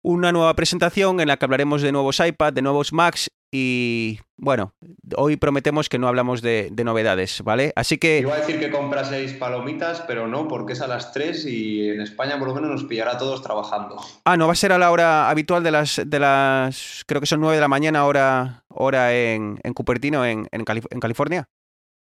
[0.02, 4.74] una nueva presentación en la que hablaremos de nuevos iPad, de nuevos Macs y bueno,
[5.16, 7.72] hoy prometemos que no hablamos de, de, novedades, ¿vale?
[7.74, 8.20] Así que...
[8.20, 12.00] Iba a decir que compraseis palomitas, pero no, porque es a las 3 y en
[12.00, 13.96] España por lo menos nos pillará a todos trabajando.
[14.24, 17.26] Ah, no va a ser a la hora habitual de las, de las creo que
[17.26, 21.48] son 9 de la mañana hora, hora en, en Cupertino, en, en, Calif en, California.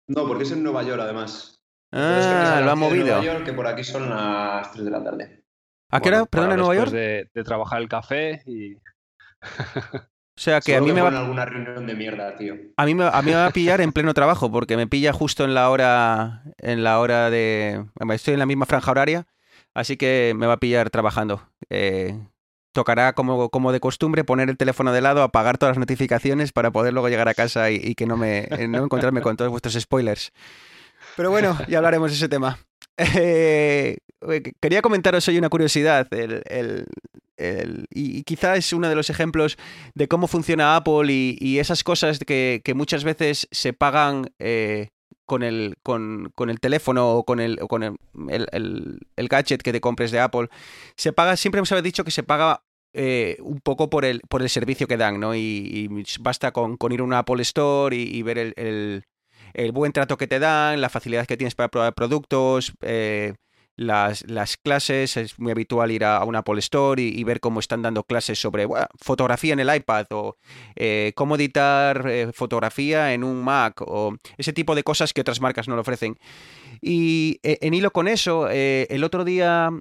[0.08, 1.62] No, porque es en Nueva York además.
[1.91, 3.08] Ah, lo han movido.
[3.08, 5.43] Nueva York, que por aquí son las 3 de la tarde.
[5.91, 6.19] ¿A qué hora?
[6.19, 6.91] Bueno, Perdón, en Nueva York.
[6.91, 8.78] De, de trabajar el café y...
[10.38, 12.56] O sea que Solo a mí me va alguna reunión de mierda, tío.
[12.76, 15.13] A mí me, a mí me va a pillar en pleno trabajo porque me pilla
[15.13, 19.28] justo en la hora en la hora de estoy en la misma franja horaria,
[19.74, 21.50] así que me va a pillar trabajando.
[21.69, 22.19] Eh,
[22.74, 26.71] tocará como, como de costumbre poner el teléfono de lado, apagar todas las notificaciones para
[26.71, 29.76] poder luego llegar a casa y, y que no me no encontrarme con todos vuestros
[29.76, 30.34] spoilers.
[31.15, 32.60] Pero bueno, ya hablaremos de ese tema.
[32.97, 33.97] Eh,
[34.62, 36.12] quería comentaros hoy una curiosidad.
[36.13, 36.86] El, el,
[37.38, 39.58] el, y, quizá es uno de los ejemplos
[39.93, 44.89] de cómo funciona Apple y, y esas cosas que, que, muchas veces se pagan eh,
[45.25, 50.12] con, el, con, con, el teléfono o con, el, con el, gadget que te compres
[50.12, 50.49] de Apple.
[50.95, 54.49] Se paga, siempre hemos dicho que se paga eh, un poco por el, por el
[54.49, 55.36] servicio que dan, ¿no?
[55.36, 59.03] Y, basta con, ir a una Apple Store y, ver el,
[59.71, 63.33] buen trato que te dan, la facilidad que tienes para probar productos, eh,
[63.75, 64.23] las,
[64.57, 65.17] clases.
[65.17, 68.67] Es muy habitual ir a, una Apple Store y, ver cómo están dando clases sobre
[69.01, 70.37] fotografía en el iPad o
[70.75, 75.67] eh, cómo editar fotografía en un Mac o ese tipo de cosas que otras marcas
[75.67, 76.17] no lo ofrecen.
[76.81, 79.71] Y en hilo con eso, el otro día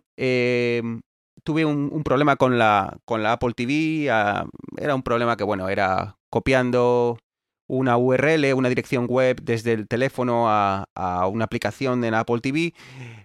[1.44, 4.10] tuve un, problema con la, con la Apple TV.
[4.10, 7.18] Ah, era un problema que, bueno, era copiando
[7.66, 10.86] una URL, una dirección web desde el teléfono a,
[11.30, 12.74] una aplicación en Apple TV.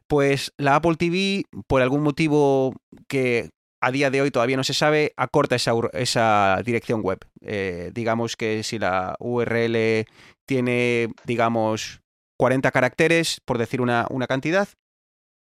[0.07, 2.75] Pues la Apple TV, por algún motivo
[3.07, 3.49] que
[3.81, 7.19] a día de hoy todavía no se sabe, acorta esa, esa dirección web.
[7.41, 10.05] Eh, digamos que si la URL
[10.45, 12.01] tiene, digamos,
[12.37, 14.67] 40 caracteres, por decir una, una cantidad,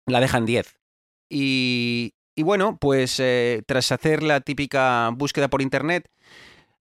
[0.07, 0.79] la dejan 10.
[1.29, 6.07] Y, y bueno, pues eh, tras hacer la típica búsqueda por internet,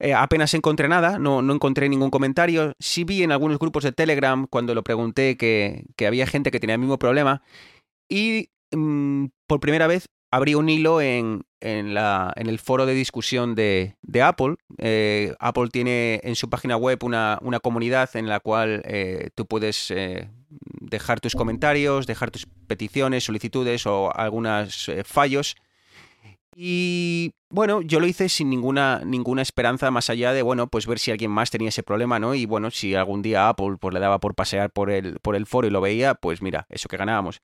[0.02, 2.74] eh, apenas encontré nada, no, no, encontré ningún comentario.
[2.80, 6.76] Sí vi en algunos grupos de Telegram cuando lo pregunté que, había gente que tenía
[6.76, 7.42] el mismo problema.
[8.10, 12.94] Y mm, por primera vez abrí un hilo en, en, la, en el foro de
[12.94, 14.56] discusión de, de Apple.
[14.78, 18.84] Eh, Apple tiene en su página web una, una comunidad en la cual
[19.36, 19.92] tú puedes
[20.82, 25.56] dejar tus comentarios, dejar tus peticiones, solicitudes o algunos eh, fallos.
[26.56, 31.00] Y bueno, yo lo hice sin ninguna, ninguna esperanza más allá de, bueno, pues ver
[31.00, 32.36] si alguien más tenía ese problema, ¿no?
[32.36, 35.46] Y bueno, si algún día Apple pues, le daba por pasear por el, por el
[35.46, 37.42] foro y lo veía, pues mira, eso que ganábamos.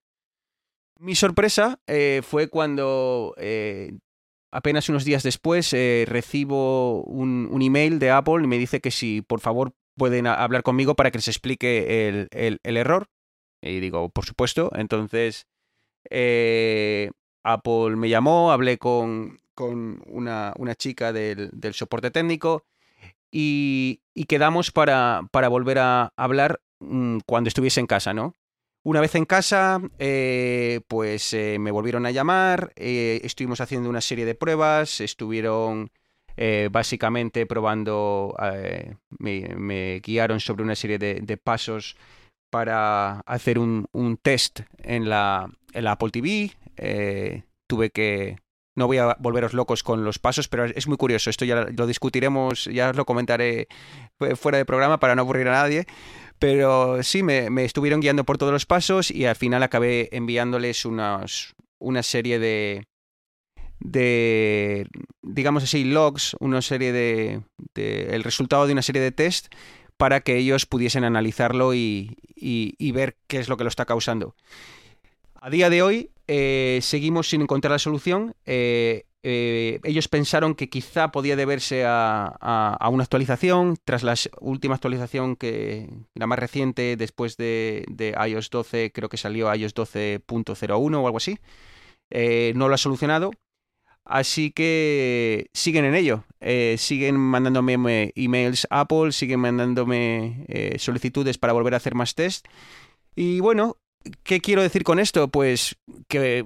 [0.99, 3.97] Mi sorpresa eh, fue cuando eh,
[4.51, 9.21] apenas unos días después recibo un, un, email de Apple y me dice que si
[9.21, 13.07] por favor pueden hablar conmigo para que les explique el, error.
[13.61, 14.71] Y digo, por supuesto.
[14.75, 15.47] Entonces,
[16.09, 17.11] eh,
[17.53, 22.65] Apple me llamó, hablé con, una, chica del, soporte técnico
[23.31, 28.35] y, quedamos para, volver a hablar mm, cuando estuviese en casa, ¿no?
[28.83, 34.25] Una vez en casa, eh, pues eh, me volvieron a llamar, estuvimos haciendo una serie
[34.25, 35.91] de pruebas, estuvieron
[36.39, 41.97] eh, básicamente probando, eh, me, guiaron sobre una serie de, pasos
[42.51, 46.51] para hacer un, test en la, Apple TV.
[46.77, 48.37] Eh, tuve que...
[48.75, 51.31] No voy a volveros locos con los pasos, pero es muy curioso.
[51.31, 53.67] Esto ya lo discutiremos, ya os lo comentaré
[54.35, 55.87] fuera de programa para no aburrir a nadie.
[56.37, 60.85] Pero sí, me, me estuvieron guiando por todos los pasos y al final acabé enviándoles
[60.85, 62.85] unas, una serie de,
[63.79, 64.87] de,
[65.21, 67.41] digamos así, logs, una serie de,
[67.75, 69.53] el resultado de una serie de test
[69.97, 72.17] para que ellos pudiesen analizarlo y,
[72.93, 74.35] ver qué es lo que lo está causando.
[75.35, 78.35] A día de hoy eh, seguimos sin encontrar la solución.
[78.45, 83.77] Eh, eh, ellos pensaron que quizá podía deberse a, una actualización.
[83.83, 87.85] Tras la última actualización, que la más reciente, después de,
[88.27, 91.37] iOS 12, creo que salió iOS 12.01 o algo así,
[92.55, 93.31] no lo ha solucionado.
[94.09, 96.23] Así que siguen en ello.
[96.77, 100.45] Siguen mandándome emails Apple, siguen mandándome
[100.77, 102.47] solicitudes para volver a hacer más test.
[103.15, 103.77] Y bueno,
[104.23, 105.27] ¿qué quiero decir con esto?
[105.27, 105.75] Pues
[106.07, 106.45] que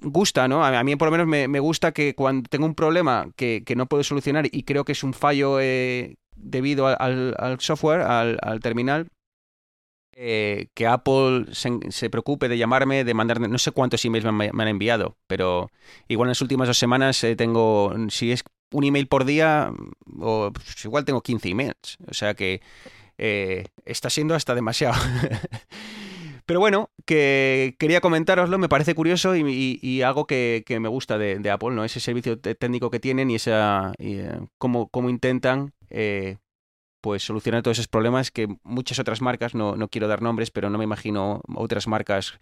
[0.00, 0.64] gusta, ¿no?
[0.64, 4.04] A mí por lo menos me, gusta que cuando tengo un problema que, no puedo
[4.04, 9.08] solucionar y creo que es un fallo eh, debido al, software, al terminal,
[10.18, 14.68] eh, que Apple se, preocupe de llamarme, de mandar, no sé cuántos emails me, han
[14.68, 15.70] enviado, pero
[16.08, 18.42] igual en las últimas dos semanas eh, tengo, si es
[18.72, 19.70] un email por día,
[20.18, 21.98] o pues igual tengo 15 emails.
[22.08, 22.62] O sea que
[23.84, 24.94] está siendo hasta demasiado.
[26.46, 31.70] Pero bueno, que quería comentároslo, me parece curioso y, algo que, me gusta de, Apple,
[31.72, 31.84] ¿no?
[31.84, 33.92] Ese servicio técnico que tienen y esa
[34.58, 35.72] cómo, intentan
[37.06, 40.70] pues solucionar todos esos problemas que muchas otras marcas, no, no quiero dar nombres, pero
[40.70, 42.40] no me imagino otras marcas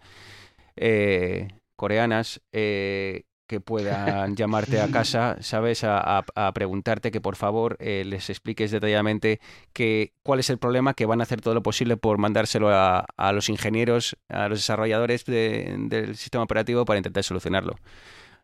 [0.75, 5.83] eh, coreanas eh, que puedan llamarte a casa, ¿sabes?
[5.83, 9.39] A, preguntarte que por favor eh, les expliques detalladamente
[9.73, 13.05] que, cuál es el problema, que van a hacer todo lo posible por mandárselo a,
[13.33, 17.75] los ingenieros, a los desarrolladores del sistema operativo para intentar solucionarlo.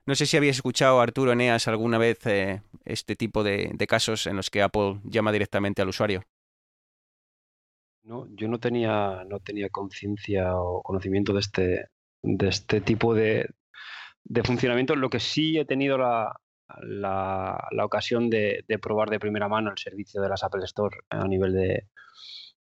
[0.06, 4.36] No sé si habías escuchado, Arturo Eneas, alguna vez eh, este tipo de, casos en
[4.36, 6.24] los que Apple llama directamente al usuario.
[8.04, 11.86] No, yo no tenía, no tenía conciencia o conocimiento de este,
[12.24, 13.48] de este tipo de,
[14.44, 14.96] funcionamiento.
[14.96, 16.36] Lo que sí he tenido la,
[16.82, 21.54] la, ocasión de, probar de primera mano el servicio de las Apple Store a nivel
[21.54, 21.88] de,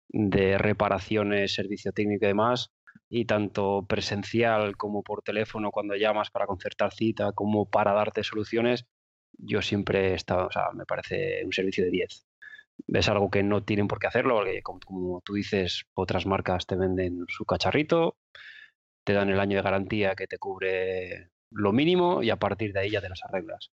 [0.09, 2.73] de reparaciones, servicio técnico y demás,
[3.09, 8.87] y tanto presencial como por teléfono cuando llamas para concertar cita, como para darte soluciones,
[9.33, 10.17] yo siempre he
[10.75, 12.27] me parece un servicio de 10.
[12.89, 16.77] Es algo que no tienen por qué hacerlo, porque como, tú dices, otras marcas te
[16.77, 18.17] venden su cacharrito,
[19.05, 22.81] te dan el año de garantía que te cubre lo mínimo y a partir de
[22.81, 23.71] ahí ya te las arreglas.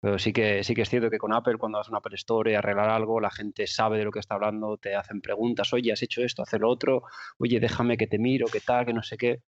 [0.00, 2.14] Pero sí que, sí que es cierto que con Apple, cuando vas a una Apple
[2.14, 5.72] Store y arreglar algo, la gente sabe de lo que está hablando, te hacen preguntas,
[5.72, 7.02] oye, has hecho esto, haz lo otro,
[7.38, 9.42] oye, déjame que te miro, qué tal, que no sé qué.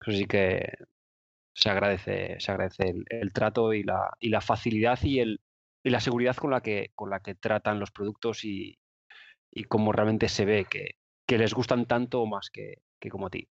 [0.00, 0.74] Eso sí que
[1.54, 5.40] se agradece, se agradece el, trato y la, y la facilidad y, el,
[5.82, 8.78] y la seguridad con la que, con la que tratan los productos y,
[9.50, 13.26] y cómo realmente se ve que, que les gustan tanto o más que, que como
[13.26, 13.48] a ti.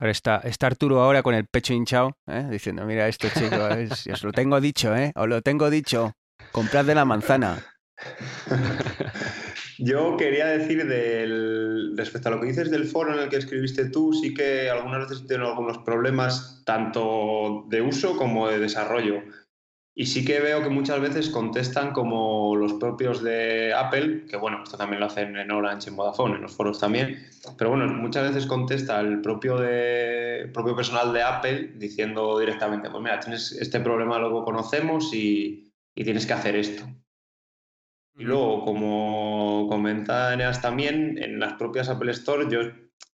[0.00, 2.46] Ahora está, está Arturo ahora con el pecho hinchado, ¿eh?
[2.48, 5.12] diciendo, mira esto chicos, os lo tengo dicho, ¿eh?
[5.16, 6.12] Os lo tengo dicho,
[6.52, 7.64] comprad de la manzana.
[9.78, 13.90] Yo quería decir del, respecto a lo que dices del foro en el que escribiste
[13.90, 19.22] tú, sí que algunas veces tengo algunos problemas tanto de uso como de desarrollo.
[20.00, 24.62] Y sí que veo que muchas veces contestan como los propios de Apple, que bueno,
[24.62, 28.28] esto también lo hacen en Orange, en Vodafone, en los foros también, pero bueno, muchas
[28.28, 33.80] veces contesta el propio, de, propio personal de Apple diciendo directamente, pues mira, tienes este
[33.80, 36.84] problema, luego conocemos y, y tienes que hacer esto.
[38.14, 42.60] Y luego, como comenta Eneas también, en las propias Apple Store yo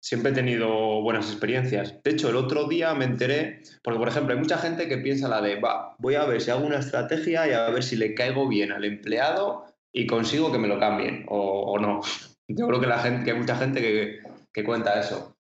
[0.01, 2.03] siempre he tenido buenas experiencias.
[2.03, 5.29] De hecho, el otro día me enteré, porque por ejemplo, hay mucha gente que piensa
[5.29, 8.15] la de, va, voy a ver si hago una estrategia y a ver si le
[8.15, 12.03] caigo bien al empleado y consigo que me lo cambien o, no.
[12.49, 14.19] Yo creo que, la gente, que hay mucha gente que,
[14.53, 15.35] que cuenta eso.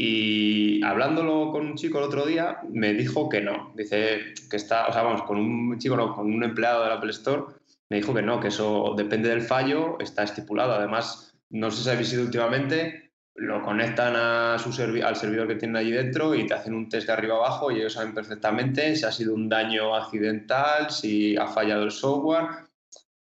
[0.00, 3.72] Y hablándolo con un chico el otro día, me dijo que no.
[3.74, 7.54] Dice que está, o sea, vamos, con un chico, con un empleado del Apple Store,
[7.88, 10.74] me dijo que no, que eso depende del fallo, está estipulado.
[10.74, 13.07] Además, no sé si habéis sido últimamente,
[13.38, 14.70] lo conectan a su
[15.02, 17.76] al servidor que tienen allí dentro y te hacen un test de arriba abajo y
[17.76, 22.46] ellos saben perfectamente si ha sido un daño accidental, si ha fallado el software,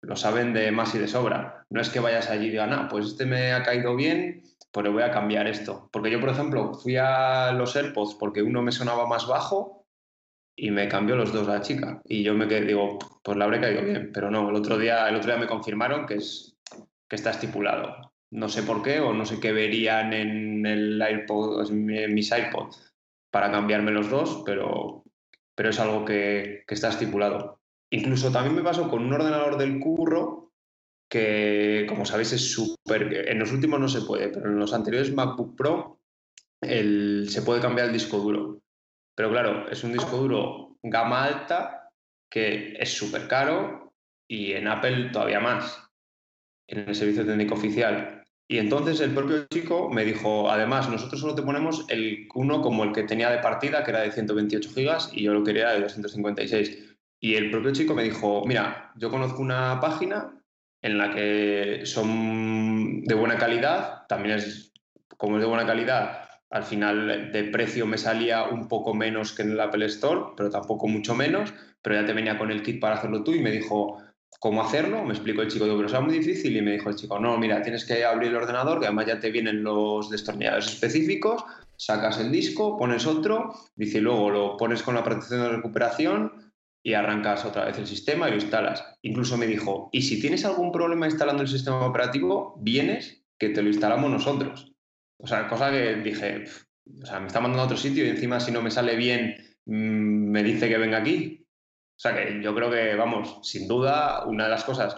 [0.00, 1.66] lo saben de más y de sobra.
[1.68, 4.42] No es que vayas allí y digan, ah, pues este me ha caído bien,
[4.72, 5.90] pues le voy a cambiar esto.
[5.92, 9.84] Porque yo, por ejemplo, fui a los AirPods porque uno me sonaba más bajo
[10.56, 12.00] y me cambió los dos la chica.
[12.06, 14.10] Y yo me quedé, digo, pues le habré caído bien.
[14.14, 16.56] Pero no, el otro día, el otro día me confirmaron que, es,
[17.08, 21.70] que está estipulado no sé por qué o no sé qué verían en el AirPod,
[21.70, 22.94] en mis iPods
[23.30, 25.04] para cambiarme los dos, pero,
[25.54, 27.60] pero es algo que, está estipulado.
[27.90, 30.52] Incluso también me pasó con un ordenador del curro
[31.10, 33.28] que, como sabéis, es súper...
[33.28, 36.00] En los últimos no se puede, pero en los anteriores MacBook Pro
[36.60, 38.60] se puede cambiar el disco duro.
[39.14, 41.90] Pero claro, es un disco duro gama alta
[42.30, 43.94] que es súper caro
[44.28, 45.90] y en Apple todavía más,
[46.68, 48.17] en el servicio técnico oficial.
[48.50, 52.82] Y entonces el propio chico me dijo, además, nosotros solo te ponemos el uno como
[52.82, 55.82] el que tenía de partida, que era de 128 gigas, y yo lo quería de
[55.82, 56.96] 256.
[57.20, 60.32] Y el propio chico me dijo, mira, yo conozco una página
[60.80, 64.72] en la que son de buena calidad, también es,
[65.18, 69.42] como es de buena calidad, al final de precio me salía un poco menos que
[69.42, 72.80] en el Apple Store, pero tampoco mucho menos, pero ya te venía con el kit
[72.80, 73.98] para hacerlo tú y me dijo,
[74.40, 76.96] cómo hacerlo, me explicó el chico, digo, pero será muy difícil y me dijo el
[76.96, 80.68] chico, no, mira, tienes que abrir el ordenador, que además ya te vienen los destornilladores
[80.68, 81.44] específicos,
[81.76, 86.52] sacas el disco, pones otro, dice, luego lo pones con la protección de recuperación
[86.82, 88.84] y arrancas otra vez el sistema y lo instalas.
[89.02, 93.62] Incluso me dijo, y si tienes algún problema instalando el sistema operativo, vienes que te
[93.62, 94.72] lo instalamos nosotros.
[95.18, 96.44] O sea, cosa que dije,
[97.02, 99.36] o sea, me está mandando a otro sitio y encima si no me sale bien
[99.66, 101.46] mm, me dice que venga aquí.
[101.98, 104.96] O sea que yo creo que, vamos, sin duda, una de las cosas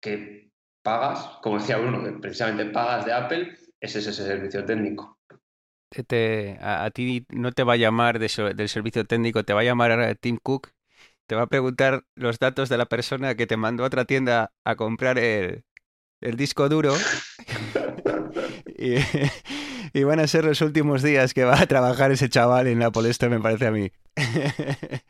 [0.00, 5.18] que pagas, como decía Bruno, que precisamente pagas de Apple, es ese servicio técnico.
[6.60, 10.38] a, ti no te va a llamar del servicio técnico, te va a llamar Tim
[10.40, 10.70] Cook,
[11.26, 14.52] te va a preguntar los datos de la persona que te mandó a otra tienda
[14.62, 15.64] a comprar el,
[16.20, 16.94] disco duro.
[18.78, 18.94] y,
[19.92, 22.90] y, van a ser los últimos días que va a trabajar ese chaval en la
[22.90, 23.90] Polestar, me parece a mí.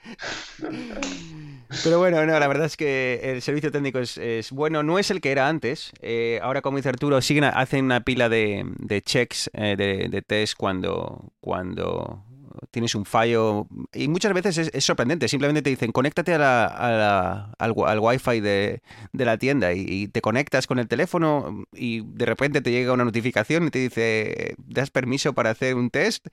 [1.84, 5.20] Pero bueno, no, la verdad es que el servicio técnico es, bueno, no es el
[5.20, 5.92] que era antes.
[6.00, 8.64] Eh, ahora, como dice Arturo, siguen, hacen una pila de,
[9.04, 12.24] checks, eh, de, test cuando, cuando
[12.70, 13.66] tienes un fallo.
[13.92, 15.28] Y muchas veces es, sorprendente.
[15.28, 18.82] Simplemente te dicen, conéctate a la, al, al wifi de,
[19.12, 23.04] de la tienda y, te conectas con el teléfono y de repente te llega una
[23.04, 26.28] notificación y te dice, das permiso para hacer un test.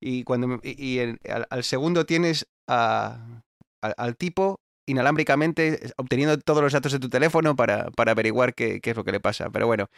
[0.00, 7.08] Y, cuando, y, al, segundo tienes al tipo inalámbricamente obteniendo todos los datos de tu
[7.08, 9.50] teléfono para, averiguar qué, es lo que le pasa.
[9.50, 9.88] Pero bueno,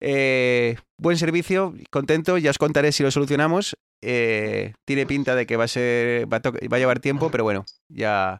[0.00, 3.76] eh, buen servicio, contento, ya os contaré si lo solucionamos.
[4.02, 8.38] Eh, tiene pinta de que va a ser va a, llevar tiempo, pero bueno, ya,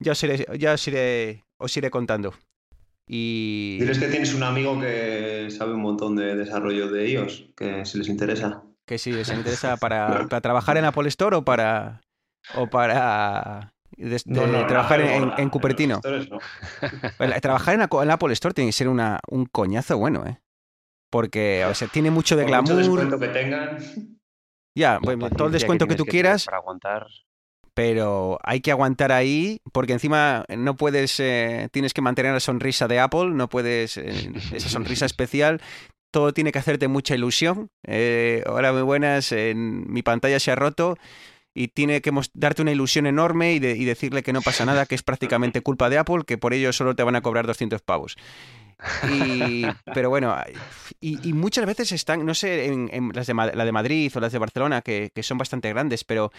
[0.00, 2.34] ya os iré, ya os iré, os iré contando.
[3.06, 3.78] Y...
[3.80, 7.96] Diles que tienes un amigo que sabe un montón de desarrollo de iOS, que si
[7.98, 8.62] les interesa.
[8.86, 12.02] Que si les interesa para, para trabajar en Apple Store o para,
[12.54, 16.00] o para de- No, no, trabajar no, en, en no, Cupertino.
[16.04, 16.38] no.
[17.18, 20.38] Bueno, Trabajar en, en Apple Store tiene que ser una, un coñazo bueno, ¿eh?
[21.10, 22.98] Porque, o sea, tiene mucho de Por mucho glamour.
[23.00, 23.78] descuento que tengan.
[24.78, 27.06] Ya, bueno, todo el descuento que, tienes tú quieras, Para aguantar.
[27.74, 32.88] pero hay que aguantar ahí, porque encima no puedes, eh, tienes que mantener la sonrisa
[32.88, 35.60] de Apple, no puedes, eh, esa sonrisa especial.
[36.10, 37.68] Todo tiene que hacerte mucha ilusión.
[37.86, 40.96] Eh, hola, muy buenas, en- mi pantalla se ha roto
[41.54, 44.86] y tiene que darte una ilusión enorme y, de- y decirle que no pasa nada,
[44.86, 47.82] que es prácticamente culpa de Apple, que por ello solo te van a cobrar 200
[47.82, 48.16] pavos.
[49.10, 49.64] Y,
[49.94, 50.36] pero bueno,
[51.00, 54.38] y, muchas veces están, no sé, en, las de, la de Madrid o las de
[54.38, 56.30] Barcelona, que, son bastante grandes, pero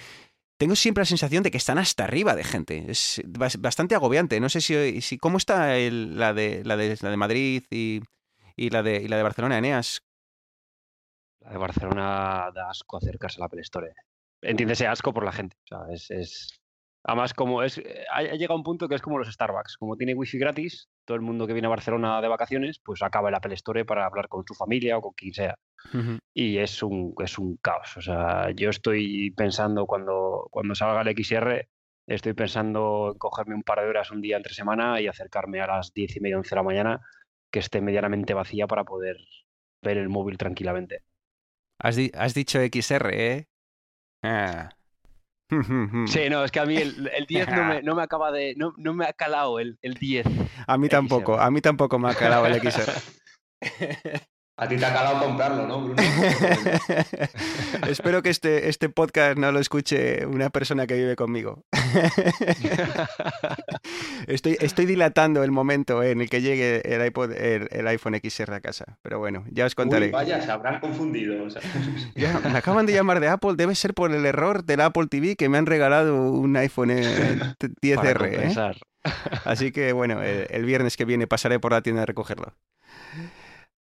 [0.57, 2.85] tengo siempre la sensación de que están hasta arriba de gente.
[2.89, 4.39] Es bas- bastante agobiante.
[4.39, 8.01] No sé si, si cómo está la, de, la, de, la de Madrid y,
[8.69, 10.01] la de, y la de Barcelona, Eneas.
[11.41, 13.93] La de Barcelona da asco acercarse a la Apple Store.
[14.41, 15.55] Entiéndese asco por la gente.
[15.71, 16.59] O sea, es,
[17.03, 17.77] Además, como es.
[17.77, 19.77] eh, ha llegado un punto que es como los Starbucks.
[19.77, 23.29] Como tiene wifi gratis, todo el mundo que viene a Barcelona de vacaciones, pues acaba
[23.29, 25.55] el Apple Store para hablar con su familia o con quien sea.
[26.33, 27.97] Y es un, es un caos.
[27.97, 31.67] O sea, yo estoy pensando cuando, cuando salga el XR,
[32.07, 35.67] estoy pensando en cogerme un par de horas un día entre semana y acercarme a
[35.67, 37.01] las 10 y media, 11 de la mañana,
[37.51, 39.17] que esté medianamente vacía para poder
[39.81, 41.03] ver el móvil tranquilamente.
[41.79, 43.47] Has, di- has dicho XR, ¿eh?
[44.23, 44.69] Ah.
[46.07, 48.53] Sí, no, es que a mí el, el 10 no me, no me acaba de.
[48.55, 50.25] No, no me ha calado el, el 10.
[50.67, 51.43] A mí tampoco, XR.
[51.43, 52.91] a mí tampoco me ha calado el XR.
[54.61, 56.03] A ti te ha calado comprarlo, ¿no, Bruno?
[57.87, 61.63] Espero que este, este podcast no lo escuche una persona que vive conmigo.
[64.27, 68.53] estoy, estoy dilatando el momento en el que llegue el, iPod, el, el iPhone XR
[68.53, 68.97] a casa.
[69.01, 70.07] Pero bueno, ya os contaré.
[70.07, 71.41] Uy, vaya, se habrán confundido.
[71.41, 71.61] o sea.
[72.15, 75.37] Ya, me acaban de llamar de Apple, debe ser por el error del Apple TV
[75.37, 78.09] que me han regalado un iPhone eh, Para 10R.
[78.09, 78.35] ¿eh?
[78.35, 78.75] compensar.
[79.45, 82.55] Así que bueno, el, el viernes que viene pasaré por la tienda a recogerlo.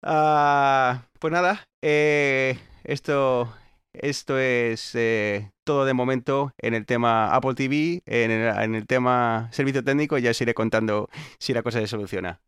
[0.08, 3.52] Ah, pues nada, eh, esto,
[3.92, 8.86] esto es eh, todo de momento en el tema Apple TV, en el, en el
[8.86, 11.08] tema servicio técnico, ya os iré contando
[11.40, 12.40] si la cosa se soluciona.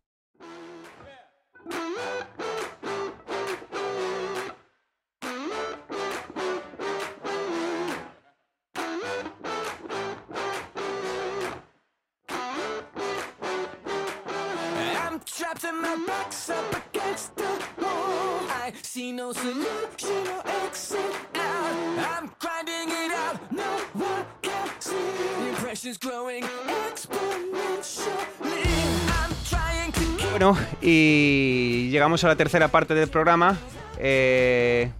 [30.31, 33.59] Bueno, y llegamos a la tercera parte del programa.
[33.99, 34.91] eh,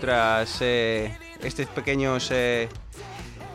[0.00, 2.68] tras eh, estos pequeños eh,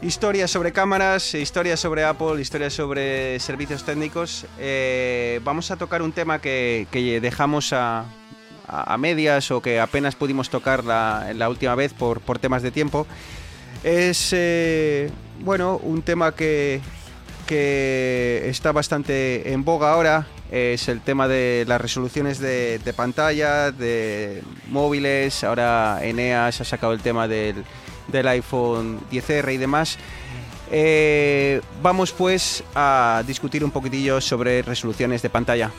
[0.02, 6.12] historias sobre cámaras, historias sobre Apple, historias sobre servicios técnicos, eh, vamos a tocar un
[6.12, 8.06] tema que dejamos a,
[8.68, 12.72] a- medias o que apenas pudimos tocar la, la última vez por, por temas de
[12.72, 13.06] tiempo.
[13.84, 15.10] Es, eh,
[15.42, 16.80] bueno, un tema que,
[17.48, 23.72] que está bastante en boga ahora es el tema de las resoluciones de, de pantalla,
[23.72, 25.44] de móviles.
[25.44, 27.64] Ahora Eneas ha sacado el tema del,
[28.08, 29.98] del iPhone 10R y demás.
[30.72, 35.72] Eh, vamos pues a discutir un poquitillo sobre resoluciones de pantalla.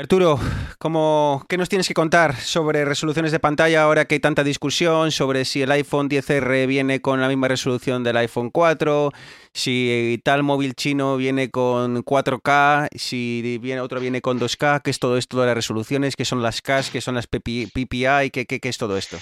[0.00, 0.40] Arturo,
[0.78, 5.10] ¿cómo, ¿qué nos tienes que contar sobre resoluciones de pantalla ahora que hay tanta discusión
[5.10, 9.12] sobre si el iPhone 10R viene con la misma resolución del iPhone 4,
[9.52, 14.98] si tal móvil chino viene con 4K, si viene, otro viene con 2K, qué es
[14.98, 18.78] todo esto de las resoluciones, qué son las CAS, qué son las PPI, qué es
[18.78, 19.18] todo esto?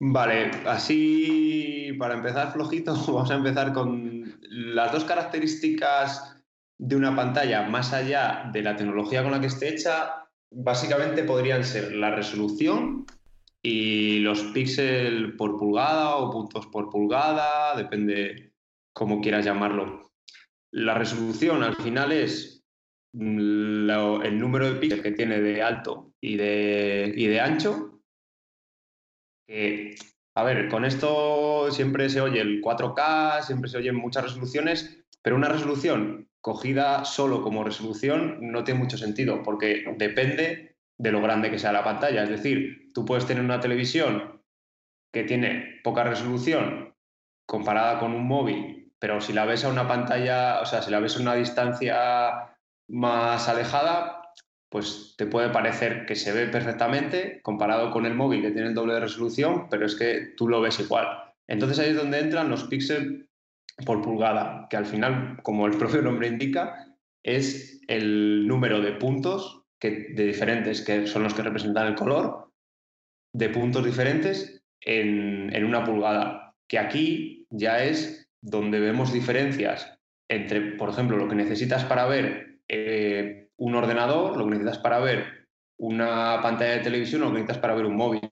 [0.00, 6.33] Vale, así para empezar flojito, vamos a empezar con las dos características
[6.78, 11.64] de una pantalla más allá de la tecnología con la que esté hecha, básicamente podrían
[11.64, 13.06] ser la resolución
[13.62, 18.52] y los píxeles por pulgada o puntos por pulgada, depende
[18.92, 20.12] cómo quieras llamarlo.
[20.70, 22.64] La resolución al final es
[23.12, 23.90] mm,
[24.22, 27.94] el número de píxeles que tiene de alto y de, y de ancho
[29.46, 29.94] que,
[30.34, 35.36] a ver, con esto siempre se oye el 4K, siempre se oyen muchas resoluciones, pero
[35.36, 41.50] una resolución cogida solo como resolución no tiene mucho sentido, porque depende de lo grande
[41.50, 42.22] que sea la pantalla.
[42.22, 44.42] Es decir, tú puedes tener una televisión
[45.10, 46.94] que tiene poca resolución
[47.48, 51.00] comparada con un móvil, pero si la ves a una pantalla, o sea, si la
[51.00, 52.54] ves a una distancia
[52.90, 54.20] más alejada,
[54.68, 58.74] pues te puede parecer que se ve perfectamente comparado con el móvil que tiene el
[58.74, 61.06] doble de resolución, pero es que tú lo ves igual.
[61.48, 63.24] Entonces ahí es donde entran los píxeles
[63.84, 69.64] por pulgada, que al final, como el propio nombre indica, es el número de puntos
[69.80, 72.52] que, de diferentes, que son los que representan el color,
[73.32, 79.98] de puntos diferentes en, en una pulgada, que aquí ya es donde vemos diferencias
[80.28, 84.98] entre, por ejemplo, lo que necesitas para ver eh, un ordenador, lo que necesitas para
[85.00, 85.48] ver
[85.78, 88.30] una pantalla de televisión o lo que necesitas para ver un móvil.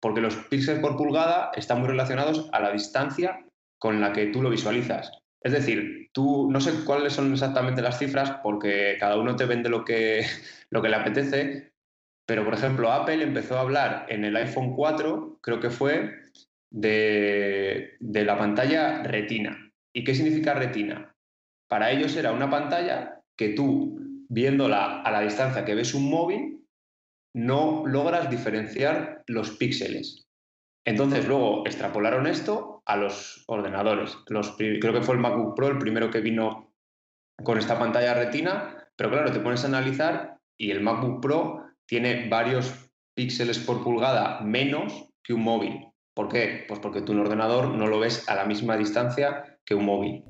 [0.00, 3.44] Porque los píxeles por pulgada están muy relacionados a la distancia
[3.82, 5.10] con la que tú lo visualizas.
[5.40, 9.68] Es decir, tú no sé cuáles son exactamente las cifras porque cada uno te vende
[9.68, 10.24] lo que,
[10.70, 11.72] lo que le apetece,
[12.24, 16.14] pero por ejemplo Apple empezó a hablar en el iPhone 4, creo que fue,
[16.70, 19.72] de, de la pantalla retina.
[19.92, 21.16] ¿Y qué significa retina?
[21.68, 26.64] Para ellos era una pantalla que tú, viéndola a la distancia que ves un móvil,
[27.34, 30.28] no logras diferenciar los píxeles.
[30.84, 34.16] Entonces luego extrapolaron esto a los ordenadores.
[34.28, 36.74] Los, creo que fue el MacBook Pro el primero que vino
[37.42, 42.28] con esta pantalla retina, pero claro, te pones a analizar y el MacBook Pro tiene
[42.28, 45.88] varios píxeles por pulgada menos que un móvil.
[46.14, 46.64] ¿Por qué?
[46.68, 50.24] Pues porque tú un ordenador no lo ves a la misma distancia que un móvil.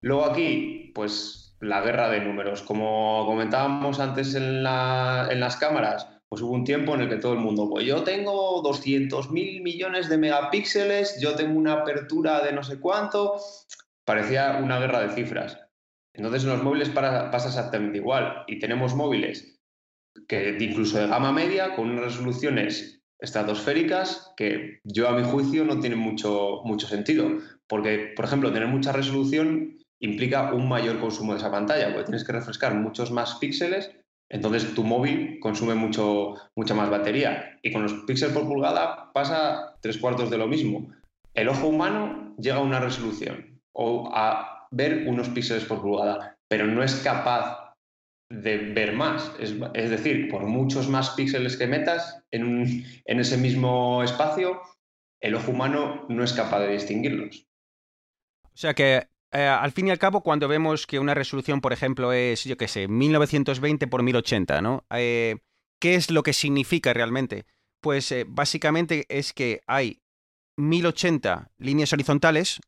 [0.00, 2.62] Luego aquí, pues la guerra de números.
[2.62, 7.32] Como comentábamos antes en, en las cámaras, pues hubo un tiempo en el que todo
[7.32, 12.52] el mundo, pues yo tengo 200 mil millones de megapíxeles, yo tengo una apertura de
[12.52, 13.40] no sé cuánto,
[14.04, 15.58] parecía una guerra de cifras.
[16.12, 19.58] Entonces en los móviles pasa exactamente igual y tenemos móviles
[20.26, 25.80] que incluso de gama media con unas resoluciones estratosféricas que yo a mi juicio no
[25.80, 31.38] tienen mucho, mucho sentido, porque por ejemplo tener mucha resolución implica un mayor consumo de
[31.38, 33.90] esa pantalla, porque tienes que refrescar muchos más píxeles
[34.30, 37.58] entonces tu móvil consume mucho, mucha más batería.
[37.62, 40.92] Y con los píxeles por pulgada pasa tres cuartos de lo mismo.
[41.34, 46.66] El ojo humano llega a una resolución o a ver unos píxeles por pulgada, pero
[46.66, 47.74] no es capaz
[48.30, 49.32] de ver más.
[49.38, 54.60] Es, decir, por muchos más píxeles que metas en, en ese mismo espacio,
[55.22, 57.46] el ojo humano no es capaz de distinguirlos.
[58.44, 61.72] O sea que eh, al fin y al cabo, cuando vemos que una resolución, por
[61.72, 64.84] ejemplo, es, yo qué sé, 1920 por 1080, ¿no?
[64.90, 65.36] Eh,
[65.78, 67.46] ¿Qué es lo que significa realmente?
[67.80, 70.00] Pues eh, básicamente es que hay
[70.56, 72.60] 1080 líneas horizontales,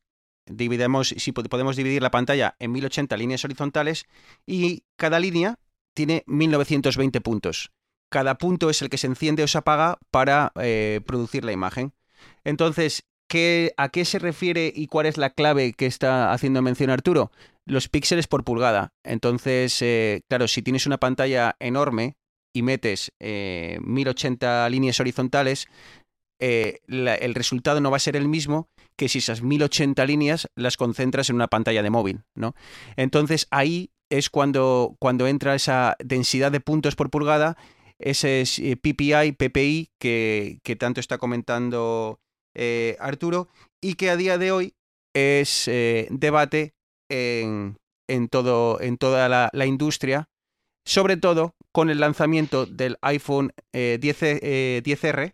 [0.45, 4.05] dividimos, si podemos dividir la pantalla en 1080 líneas horizontales,
[4.45, 5.57] y cada línea
[5.93, 7.71] tiene 1920 puntos.
[8.09, 10.51] Cada punto es el que se enciende o se apaga para
[11.05, 11.93] producir la imagen.
[12.43, 13.05] Entonces,
[13.77, 17.31] ¿A qué se refiere y cuál es la clave que está haciendo mención Arturo?
[17.65, 18.93] Los píxeles por pulgada.
[19.03, 22.17] Entonces, eh, claro, si tienes una pantalla enorme
[22.53, 25.67] y metes 1080 eh, líneas horizontales,
[26.39, 28.67] eh, el resultado no va a ser el mismo
[28.97, 32.55] que si esas 1080 líneas las concentras en una pantalla de móvil, ¿no?
[32.97, 37.55] Entonces ahí es cuando, cuando entra esa densidad de puntos por pulgada,
[37.97, 38.43] ese
[38.81, 42.19] PPI, PPI que, que tanto está comentando
[42.55, 43.47] eh, Arturo,
[43.81, 44.73] y que a día de hoy
[45.13, 46.73] es eh, debate
[47.09, 47.77] en,
[48.29, 50.29] todo, en toda la, industria,
[50.85, 55.33] sobre todo con el lanzamiento del iPhone 10, eh, 10R,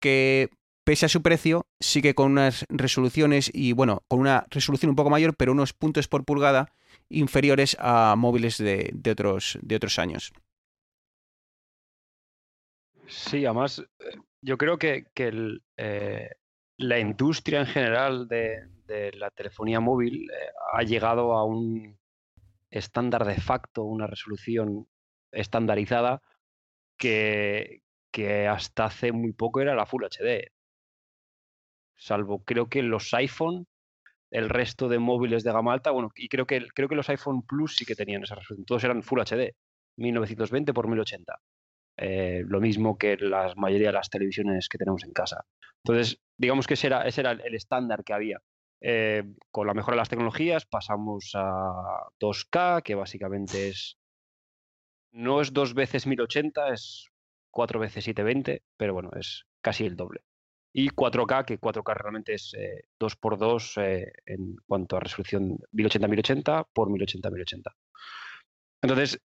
[0.00, 0.50] que
[0.84, 5.10] pese a su precio, sigue con unas resoluciones y bueno, con una resolución un poco
[5.10, 6.72] mayor, pero unos puntos por pulgada
[7.08, 10.32] inferiores a móviles de, otros, de otros años.
[13.06, 13.82] Sí, además,
[14.40, 15.62] yo creo que, el,
[16.80, 18.68] la industria en general de,
[19.14, 20.34] la telefonía móvil eh,
[20.72, 21.98] ha llegado a un
[22.70, 24.88] estándar de facto, una resolución
[25.30, 26.22] estandarizada
[26.96, 27.82] que,
[28.48, 30.50] hasta hace muy poco era la Full HD.
[31.96, 33.66] Salvo creo que los iPhone,
[34.30, 37.42] el resto de móviles de gama alta, bueno, y creo que, creo que los iPhone
[37.42, 38.64] Plus sí que tenían esa resolución.
[38.64, 39.54] Todos eran Full HD,
[39.96, 41.40] 1920 por 1080.
[42.02, 45.44] Eh, lo mismo que la mayoría de las televisiones que tenemos en casa.
[45.84, 48.40] Entonces, digamos que ese era, el estándar que había.
[48.80, 53.98] Eh, con la mejora de las tecnologías pasamos a 2K, que básicamente es.
[55.12, 57.10] No es dos veces 1080, es
[57.50, 60.22] cuatro veces 720, pero bueno, es casi el doble.
[60.72, 62.56] y 4K, que 4K realmente es
[62.98, 67.74] 2x2 eh, en cuanto a resolución 1080-1080 por 1080-1080.
[68.82, 69.20] Entonces,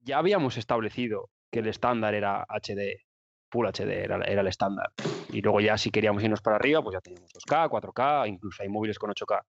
[0.00, 3.04] ya habíamos establecido que el estándar era HD,
[3.50, 4.92] Full HD era, el estándar.
[5.32, 8.68] Y luego ya si queríamos irnos para arriba, pues ya teníamos 2K, 4K, incluso hay
[8.68, 9.42] móviles con 8K.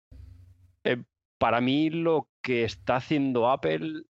[0.86, 1.04] Eh,
[1.38, 4.04] para mí lo que está haciendo Apple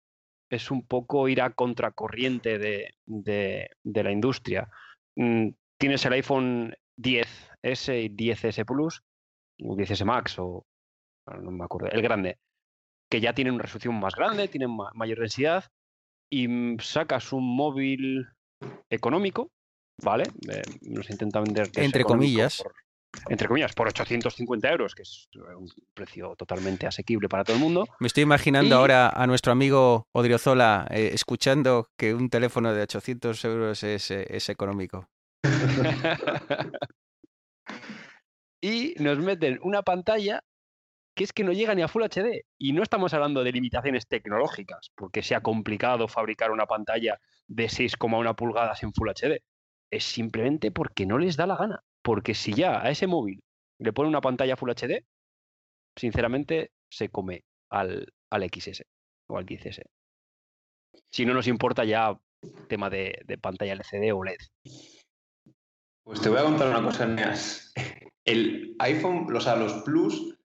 [0.49, 4.69] es un poco ir a contracorriente de, la industria.
[5.15, 9.01] Mm, tienes el iPhone 10S y 10S Plus,
[9.63, 10.65] o 10S Max, o
[11.41, 12.39] no me acuerdo, el grande,
[13.09, 15.65] que ya tienen una resolución más grande, tienen mayor densidad,
[16.29, 18.27] y mm, sacas un móvil
[18.89, 19.51] económico,
[20.01, 20.25] ¿vale?
[20.49, 21.69] Eh, nos intenta vender.
[21.75, 22.63] Entre comillas.
[23.29, 27.87] entre comillas, por 850 euros, que es un precio totalmente asequible para todo el mundo.
[27.99, 33.45] Me estoy imaginando ahora a nuestro amigo Odriozola eh, escuchando que un teléfono de 800
[33.45, 35.07] euros es, eh, es económico.
[38.61, 40.43] y nos meten una pantalla
[41.17, 42.45] que es que no llega ni a Full HD.
[42.59, 48.35] Y no estamos hablando de limitaciones tecnológicas, porque sea complicado fabricar una pantalla de 6,1
[48.35, 49.41] pulgadas en Full HD.
[49.91, 51.83] Es simplemente porque no les da la gana.
[52.03, 53.41] Porque si ya a ese móvil
[53.79, 55.03] le pone una pantalla Full HD,
[55.95, 58.83] sinceramente se come al, al XS
[59.27, 59.81] o al 10S.
[61.11, 62.15] Si no nos importa ya
[62.69, 64.37] tema de, de pantalla LCD o LED.
[66.03, 67.73] Pues te voy a contar una cosa, Neas.
[68.23, 70.36] El iPhone, o sea, los Plus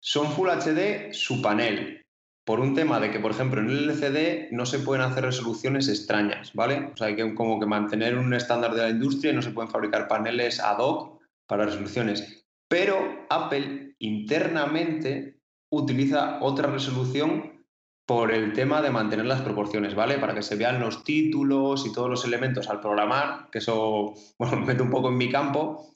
[0.00, 2.00] son Full HD su panel,
[2.44, 5.88] por un tema de que, por ejemplo, en el LCD no se pueden hacer resoluciones
[5.88, 6.90] extrañas, ¿vale?
[6.92, 9.50] O sea, hay que como que mantener un estándar de la industria y no se
[9.50, 12.44] pueden fabricar paneles ad hoc para resoluciones.
[12.68, 15.40] Pero Apple internamente
[15.70, 17.64] utiliza otra resolución
[18.06, 20.18] por el tema de mantener las proporciones, ¿vale?
[20.18, 24.56] Para que se vean los títulos y todos los elementos al programar, que eso, bueno,
[24.56, 25.92] me meto un poco en mi campo,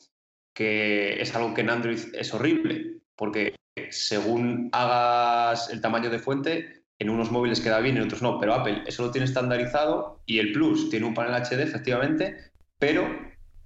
[0.54, 3.56] que es algo que en Android es horrible, porque
[3.90, 8.54] según hagas el tamaño de fuente, en unos móviles queda bien, en otros no, pero
[8.54, 12.36] Apple eso lo tiene estandarizado y el Plus tiene un panel HD efectivamente,
[12.78, 13.08] pero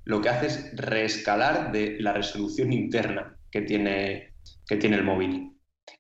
[0.05, 4.35] lo que hace es reescalar de la resolución interna que tiene,
[4.67, 5.53] que tiene el móvil.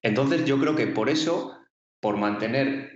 [0.03, 1.59] Entonces yo creo que por eso,
[2.01, 2.91] por mantener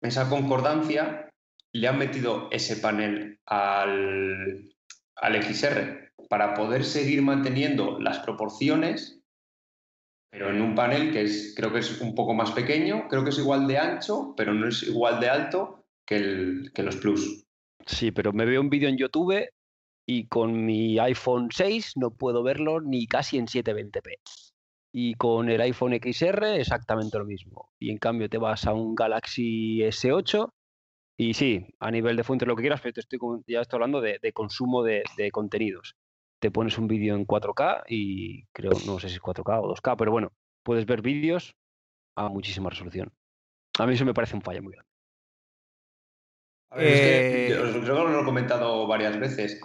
[0.00, 1.30] esa concordancia,
[1.72, 4.70] le han metido ese panel al,
[5.16, 9.19] al XR para poder seguir manteniendo las proporciones
[10.30, 13.30] pero en un panel que es, creo que es un poco más pequeño, creo que
[13.30, 17.44] es igual de ancho, pero no es igual de alto que, el, que los Plus.
[17.86, 19.48] Sí, pero me veo un vídeo en YouTube
[20.06, 24.14] y con mi iPhone 6 no puedo verlo ni casi en 720p.
[24.92, 27.70] Y con el iPhone XR exactamente lo mismo.
[27.78, 30.50] Y en cambio te vas a un Galaxy S8
[31.16, 34.00] y sí, a nivel de fuentes lo que quieras, pero te estoy, ya estoy hablando
[34.00, 35.94] de, consumo de, de, contenidos
[36.40, 39.96] te pones un vídeo en 4K y creo, no sé si es 4K o 2K,
[39.96, 40.32] pero bueno,
[40.64, 41.54] puedes ver vídeos
[42.16, 43.12] a muchísima resolución.
[43.78, 44.90] A mí eso me parece un fallo muy grande.
[46.76, 47.48] Eh,
[47.82, 49.60] creo que lo he comentado varias veces.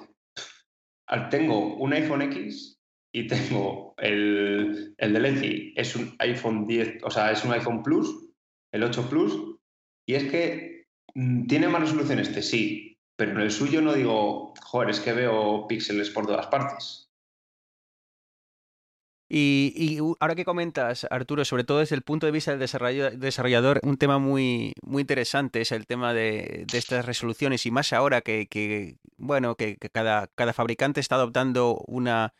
[1.30, 2.80] Tengo un iPhone X
[3.14, 7.84] y tengo el, el de Lenzi, es un iPhone 10, o sea, es un iPhone
[7.84, 8.28] Plus,
[8.74, 9.58] el 8 Plus,
[10.06, 14.54] y es que mm, tiene más resolución este, sí, pero en el suyo no digo,
[14.62, 17.06] joder, es que veo píxeles por todas partes.
[19.28, 22.60] Y, ahora que comentas, Arturo, sobre todo desde el punto de vista del
[23.20, 27.66] desarrollador, un tema muy, muy interesante es el tema de, estas resoluciones.
[27.66, 32.36] Y más ahora que, bueno, que, cada, cada, fabricante está adoptando una,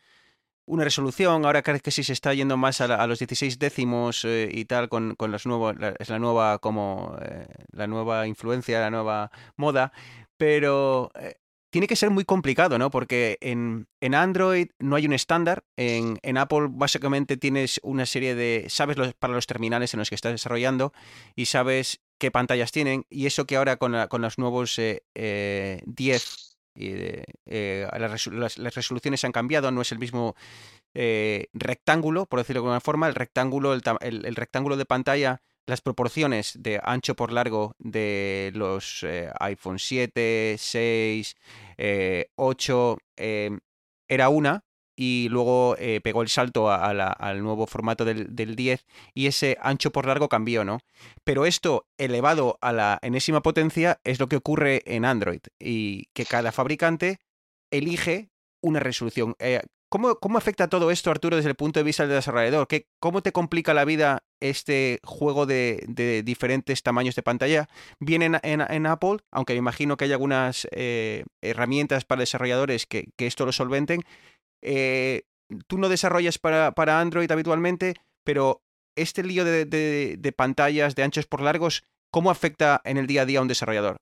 [0.64, 4.64] una resolución, ahora que sí se está yendo más a, los 16 décimos eh, y
[4.66, 9.30] tal con, con los nuevos, es la nueva como eh, la nueva influencia, la nueva
[9.56, 9.92] moda,
[10.36, 11.34] pero eh,
[11.70, 12.90] tiene que ser muy complicado, ¿no?
[12.90, 18.96] Porque en, Android no hay un estándar, en, Apple básicamente tienes una serie de, sabes
[19.18, 20.92] para los terminales en los que estás desarrollando
[21.34, 25.06] y sabes qué pantallas tienen y eso que ahora con, los nuevos 10
[26.78, 30.34] eh, eh, las, resoluciones han cambiado, no es el mismo
[30.94, 36.80] rectángulo, por decirlo de alguna forma, el rectángulo, el rectángulo de pantalla las proporciones de
[36.82, 41.36] ancho por largo de los eh, iPhone 7, 6,
[42.36, 42.98] 8
[44.08, 44.64] era una
[44.96, 50.06] y luego eh, pegó el salto al nuevo formato del, 10 y ese ancho por
[50.06, 50.80] largo cambió, ¿no?
[51.22, 56.24] Pero esto elevado a la enésima potencia es lo que ocurre en Android y que
[56.24, 57.18] cada fabricante
[57.70, 58.30] elige
[58.62, 59.36] una resolución.
[59.96, 62.66] Eh, ¿Cómo, afecta todo esto, Arturo, desde el punto de vista del desarrollador?
[62.68, 67.68] ¿Qué, ¿Cómo te complica la vida este juego de, diferentes tamaños de pantalla?
[68.00, 73.46] Viene en, Apple, aunque me imagino que hay algunas eh, herramientas para desarrolladores que, esto
[73.46, 74.02] lo solventen.
[74.62, 75.22] eh,
[75.66, 77.94] tú no desarrollas para, para, Android habitualmente,
[78.24, 78.62] pero
[78.96, 83.38] este lío de, pantallas, de anchos por largos, ¿cómo afecta en el día a día
[83.38, 83.96] a un desarrollador?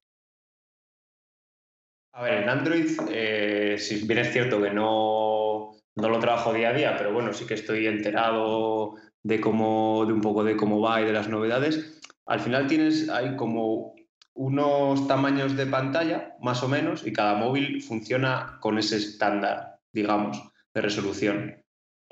[2.12, 6.70] A ver, en Android, eh, si bien es cierto que no, no lo trabajo día
[6.70, 10.80] a día, pero bueno, sí que estoy enterado de cómo, de un poco de cómo
[10.80, 12.00] va y de las novedades.
[12.26, 13.94] Al final tienes, hay como
[14.34, 20.42] unos tamaños de pantalla, más o menos, y cada móvil funciona con ese estándar, digamos,
[20.74, 21.62] de resolución.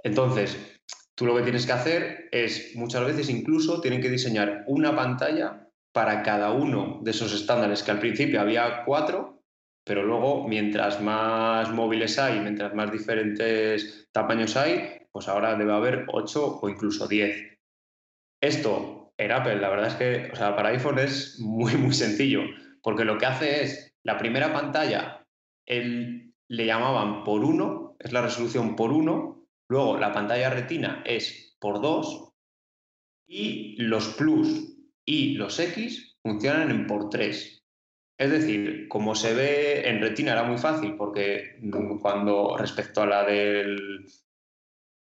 [0.05, 0.80] Entonces,
[1.14, 5.68] tú lo que tienes que hacer es, muchas veces incluso, tienen que diseñar una pantalla
[5.93, 9.41] para cada uno de esos estándares, que al principio había cuatro,
[9.85, 16.07] pero luego, mientras más móviles hay, mientras más diferentes tamaños hay, pues ahora debe haber
[16.12, 17.59] ocho o incluso diez.
[18.41, 22.43] Esto en Apple, la verdad es que, o sea, para iPhone es muy, muy sencillo,
[22.83, 25.26] porque lo que hace es, la primera pantalla,
[25.66, 31.57] él le llamaban por uno, es la resolución por uno, luego la pantalla retina es
[31.61, 32.33] por dos,
[33.26, 37.62] y los plus y los X funcionan en por tres.
[38.23, 41.59] Es decir, como se ve en retina era muy fácil, porque
[42.01, 44.07] cuando respecto a la del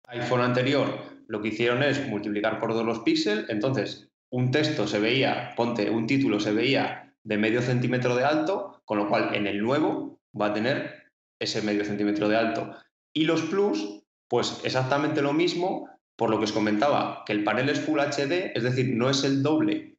[0.07, 5.01] iPhone anterior, lo que hicieron es multiplicar por dos los píxeles, entonces un texto se
[5.01, 9.49] veía, ponte, un título se veía de medio centímetro de alto, con lo cual en
[9.49, 11.11] el nuevo va a tener
[11.41, 12.73] ese medio centímetro de alto.
[13.13, 17.69] Y los plus, pues exactamente lo mismo, por lo que os comentaba, que el panel
[17.69, 19.97] es Full HD, es decir, no es el doble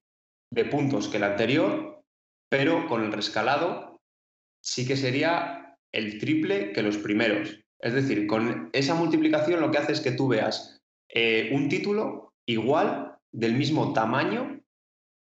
[0.54, 1.99] de puntos que el anterior,
[2.50, 4.02] pero con el rescalado
[4.62, 7.60] sí que sería el triple que los primeros.
[7.80, 12.34] Es decir, con esa multiplicación lo que hace es que tú veas eh, un título
[12.46, 14.60] igual, del mismo tamaño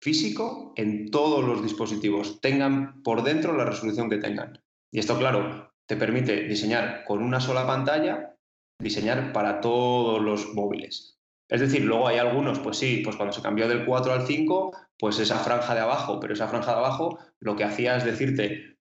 [0.00, 4.62] físico en todos los dispositivos, tengan por dentro la resolución que tengan.
[4.90, 8.36] Y esto, claro, te permite diseñar con una sola pantalla,
[8.80, 11.18] diseñar para todos los móviles.
[11.48, 14.72] Es decir, luego hay algunos, pues sí, pues cuando se cambió del 4 al 5,
[15.00, 18.76] pues esa franja de abajo, pero esa franja de abajo lo que hacía es decirte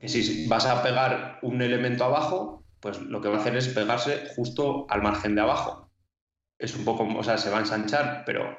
[0.00, 3.68] que si vas a pegar un elemento abajo, pues lo que va a hacer es
[3.68, 5.86] pegarse justo al margen de abajo
[6.58, 8.56] es un poco, o sea, se va a ensanchar, pero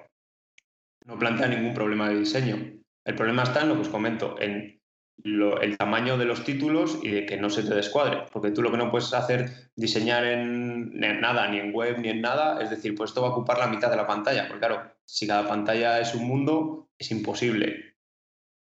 [1.05, 2.79] no plantea ningún problema de diseño.
[3.05, 4.76] El problema está en lo que os comento, en
[5.23, 8.71] el tamaño de los títulos y de que no se te descuadre, porque tú lo
[8.71, 12.95] que no puedes hacer, diseñar en, nada, ni en web, ni en nada, es decir,
[12.95, 15.99] pues esto va a ocupar la mitad de la pantalla, porque claro, si cada pantalla
[15.99, 17.95] es un mundo, es imposible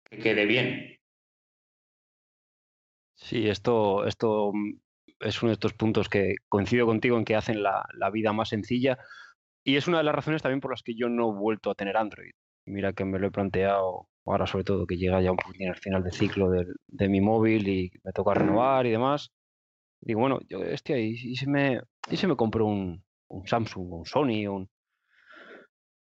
[0.03, 0.99] que quede bien.
[3.15, 4.51] Sí, esto, esto
[5.19, 8.97] es uno de estos puntos que coincido contigo en que hacen la, vida más sencilla
[9.63, 11.75] y es una de las razones también por las que yo no he vuelto a
[11.75, 12.31] tener Android.
[12.65, 15.77] Mira que me lo he planteado ahora sobre todo que llega ya un poquito al
[15.77, 19.31] final del ciclo de, mi móvil y me toca renovar y demás.
[20.01, 23.93] Digo, bueno, yo estoy ahí y se me, y se me compró un, un Samsung,
[23.93, 24.69] un Sony, un...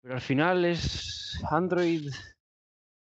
[0.01, 2.09] Pero al final es Android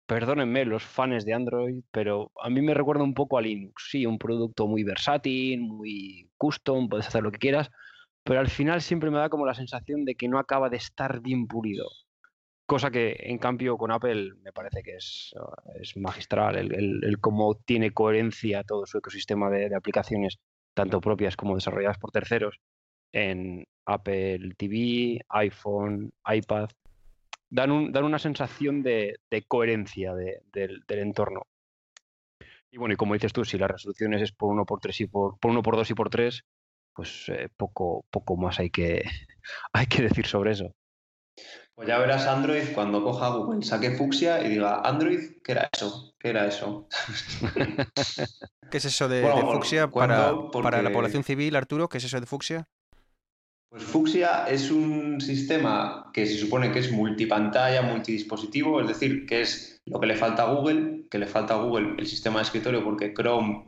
[0.06, 3.88] perdónenme los fans de Android, pero a mí me recuerda un poco a Linux.
[3.90, 7.72] Sí, un producto muy versátil, muy custom, puedes hacer lo que quieras,
[8.24, 11.22] pero al final siempre me da como la sensación de que no acaba de estar
[11.22, 11.88] bien pulido.
[12.66, 15.34] Cosa que en cambio con Apple me parece que es,
[15.80, 20.40] es magistral, el, cómo tiene coherencia todo su ecosistema de, de aplicaciones,
[20.74, 22.60] tanto propias como desarrolladas por terceros,
[23.12, 26.70] en Apple TV, iPhone, iPad,
[27.54, 31.44] dan, una sensación de, coherencia del, entorno.
[32.72, 35.06] Y bueno, y como dices tú, si las resoluciones es por uno por tres y
[35.06, 36.44] por, por uno por dos y por tres,
[36.96, 39.04] pues eh, poco, poco más hay que,
[39.74, 40.74] hay que decir sobre eso.
[41.76, 46.14] Pues ya verás Android cuando coja Google, saque Fuxia y diga, Android, ¿qué era eso?
[46.20, 46.88] ¿Qué era eso?
[48.72, 51.90] ¿Qué es eso de, Fuxia para, para, la población civil, Arturo?
[51.90, 52.68] ¿Qué es eso de Fuxia?
[53.70, 59.42] Pues Fuxia es un sistema que se supone que es multipantalla, multidispositivo, es decir, que
[59.42, 62.44] es lo que le falta a Google, que le falta a Google el sistema de
[62.44, 63.66] escritorio porque Chrome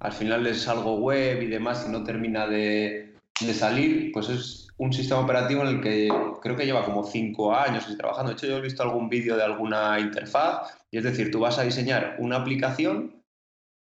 [0.00, 3.14] al final es algo web y demás y no termina de,
[3.54, 6.08] salir, pues es un sistema operativo en el que
[6.40, 8.30] creo que lleva como cinco años trabajando.
[8.30, 11.58] De hecho, yo he visto algún vídeo de alguna interfaz y es decir, tú vas
[11.58, 13.22] a diseñar una aplicación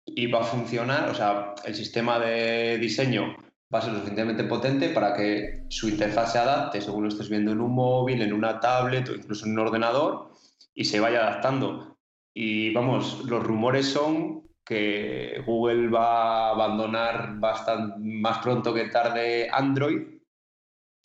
[0.05, 3.35] y va a funcionar, o sea, el sistema de diseño
[3.73, 7.51] va a ser suficientemente potente para que su interfaz se adapte según lo estés viendo
[7.51, 10.29] en un móvil, en una tablet o incluso en un ordenador
[10.75, 11.97] y se vaya adaptando.
[12.31, 19.47] Y vamos, los rumores son que Google va a abandonar bastante más pronto que tarde
[19.51, 20.14] Android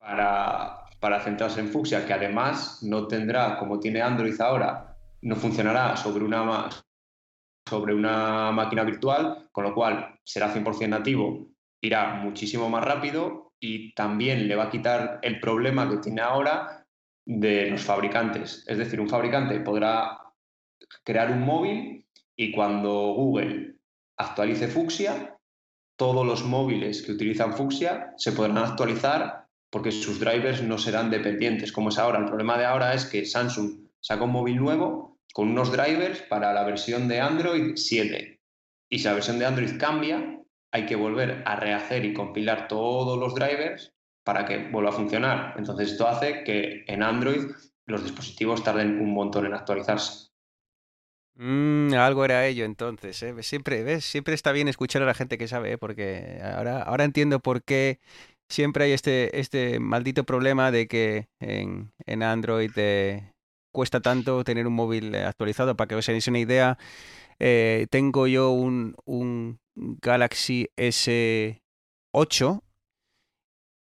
[0.01, 5.97] para, para centrarse en Fuchsia, que además no tendrá, como tiene Android ahora, no funcionará
[5.97, 6.69] sobre una,
[7.69, 11.51] sobre una máquina virtual, con lo cual será 100% nativo
[11.83, 16.87] irá muchísimo más rápido y también le va a quitar el problema que tiene ahora
[17.27, 18.65] de los fabricantes.
[18.67, 20.19] Es decir, un fabricante podrá
[21.05, 23.77] crear un móvil y cuando Google
[24.19, 25.37] actualice Fuchsia,
[25.97, 29.40] todos los móviles que utilizan Fuchsia se podrán actualizar
[29.71, 32.19] porque sus drivers no serán dependientes como es ahora.
[32.19, 36.53] El problema de ahora es que Samsung saca un móvil nuevo con unos drivers para
[36.53, 38.41] la versión de Android 7.
[38.91, 40.41] Y si la versión de Android cambia,
[40.73, 43.95] hay que volver a rehacer y compilar todos los drivers
[44.25, 45.55] para que vuelva a funcionar.
[45.57, 47.51] Entonces esto hace que en Android
[47.87, 50.31] los dispositivos tarden un montón en actualizarse.
[51.35, 53.35] Mm, algo era ello entonces, ¿eh?
[53.43, 54.05] Siempre, ¿ves?
[54.05, 55.79] Siempre está bien escuchar a la gente que sabe, ¿eh?
[55.79, 57.99] porque ahora, ahora entiendo por qué
[58.51, 63.33] siempre hay este, este maldito problema de que en, en Android eh,
[63.73, 65.77] cuesta tanto tener un móvil actualizado.
[65.77, 66.77] Para que os hagáis una idea,
[67.39, 72.63] eh, tengo yo un, un Galaxy S8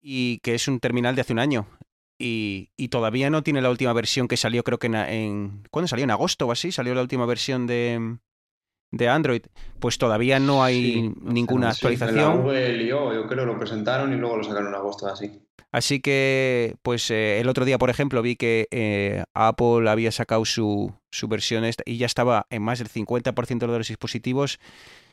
[0.01, 1.67] y que es un terminal de hace un año.
[2.21, 6.03] Y, y, todavía no tiene la última versión que salió, creo que en, ¿Cuándo salió?
[6.03, 6.73] ¿En agosto o así?
[6.73, 8.17] Salió la última versión de,
[8.91, 9.41] de Android.
[9.79, 12.77] Pues todavía no hay Sí, ninguna sí, en la actualización.
[12.77, 15.41] Lió, yo creo lo presentaron y luego lo sacaron en agosto así.
[15.71, 20.43] Así que, pues eh, el otro día, por ejemplo, vi que eh, Apple había sacado
[20.45, 24.59] su, su versión esta y ya estaba en más del 50% de los dispositivos.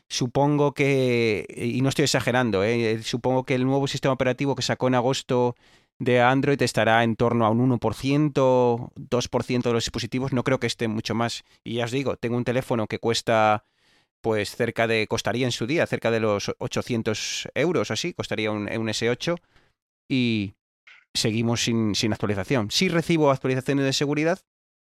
[0.08, 4.86] Supongo que, y no estoy exagerando, eh, supongo que el nuevo sistema operativo que sacó
[4.86, 5.56] en agosto
[5.98, 10.32] de Android estará en torno a un 1%, 2% de los dispositivos.
[10.32, 11.44] No creo que esté mucho más.
[11.64, 13.64] Y ya os digo, tengo un teléfono que cuesta,
[14.20, 18.62] pues cerca de, costaría en su día, cerca de los 800 euros, así, costaría un,
[18.62, 19.36] un S8
[20.08, 20.54] y
[21.14, 22.70] seguimos sin, sin actualización.
[22.70, 24.40] Sí recibo actualizaciones de seguridad,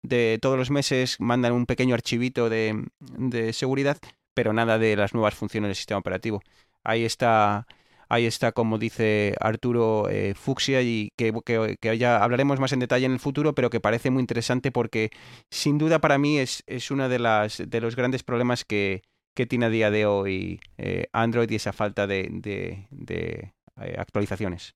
[0.02, 3.98] de todos los meses mandan un pequeño archivito de, de seguridad,
[4.34, 6.42] pero nada de las nuevas funciones del sistema operativo.
[6.84, 7.66] Ahí está,
[8.12, 12.80] ahí está como dice Arturo eh, Fucsia, y que, que- que ya hablaremos más en
[12.80, 15.10] detalle en el futuro, pero que parece muy interesante porque
[15.50, 19.02] sin duda para mí es, es uno de, las, de los grandes problemas que,
[19.34, 23.94] que tiene a día de hoy eh, Android y esa falta de, de- de, eh,
[23.98, 24.74] actualizaciones.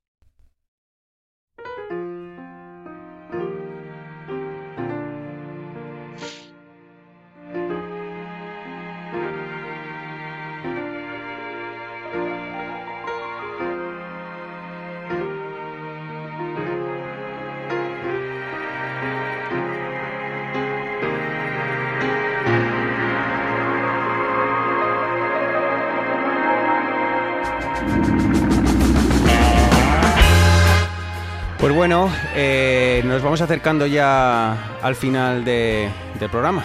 [31.88, 36.64] Bueno, eh, nos vamos acercando ya al final de- del programa.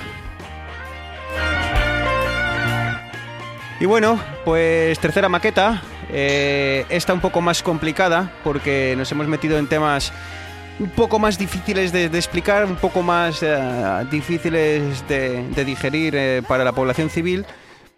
[3.80, 5.84] Y bueno, pues tercera maqueta.
[6.14, 10.12] eh, esta un poco más complicada porque nos hemos metido en temas
[10.80, 13.58] un poco más difíciles de, explicar, un poco más eh,
[14.10, 17.46] difíciles de, de digerir eh, para la población civil.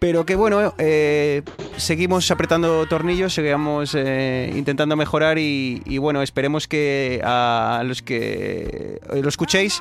[0.04, 1.40] Pero que bueno, eh,
[1.78, 9.26] seguimos apretando tornillos, seguimos eh, intentando mejorar y, bueno, esperemos que a los que lo
[9.30, 9.80] escuchéis,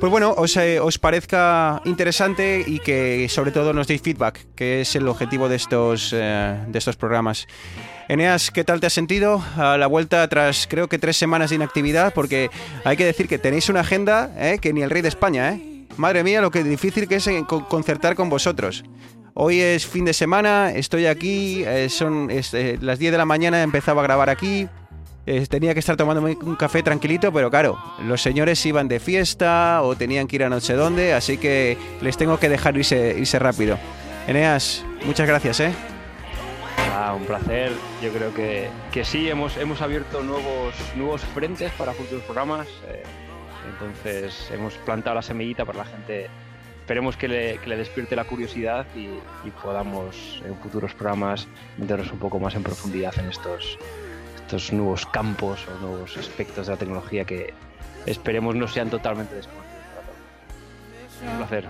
[0.00, 4.80] pues bueno, os, eh, os parezca interesante y que sobre todo nos deis feedback, que
[4.80, 7.46] es el objetivo de estos, eh, de estos programas.
[8.08, 11.56] Eneas, ¿qué tal te has sentido a la vuelta tras creo que tres semanas de
[11.56, 12.12] inactividad?
[12.12, 12.50] Porque
[12.84, 15.86] hay que decir que tenéis una agenda eh, que ni el rey de España, ¿eh?
[15.96, 18.82] Madre mía, lo que difícil que es eh, co- concertar con vosotros.
[19.42, 23.24] Hoy es fin de semana, estoy aquí, eh, son es, eh, las 10 de la
[23.24, 24.68] mañana, empezaba a grabar aquí.
[25.24, 29.80] eh, tenía que estar tomándome un café tranquilito, pero claro, los señores iban de fiesta
[29.82, 33.16] o tenían que ir a no sé dónde, así que les tengo que dejar irse,
[33.18, 33.78] irse rápido.
[34.26, 35.72] Eneas, muchas gracias, ¿eh?
[36.92, 37.72] Ah, un placer.
[38.02, 42.66] Yo creo que, que sí, hemos, hemos abierto nuevos, nuevos frentes para futuros programas.
[42.88, 43.02] eh,
[43.72, 46.28] entonces hemos plantado la semillita para la gente.
[46.80, 49.08] Esperemos que le, despierte la curiosidad y,
[49.62, 51.46] podamos en futuros programas
[51.78, 53.78] meternos un poco más en profundidad en estos,
[54.72, 57.54] nuevos campos o nuevos aspectos de la tecnología que
[58.06, 59.70] esperemos no sean totalmente desconocidos.
[61.30, 61.68] Un placer.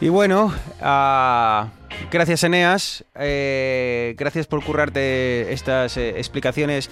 [0.00, 1.68] Y bueno, ah,
[2.12, 6.88] gracias Eneas, eh, gracias por currarte estas eh, explicaciones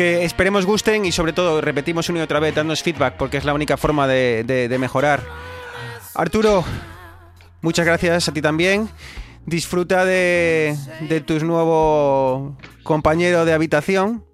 [0.00, 3.44] que esperemos gusten y sobre todo repetimos una y otra vez, dándonos feedback porque es
[3.44, 5.20] la única forma de, mejorar.
[6.14, 6.64] Arturo,
[7.60, 8.88] muchas gracias a ti también.
[9.44, 14.24] Disfruta de, de tu nuevo compañero de habitación.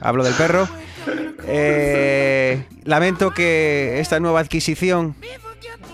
[0.00, 0.68] Hablo del perro.
[1.46, 5.14] Eh, lamento que esta nueva adquisición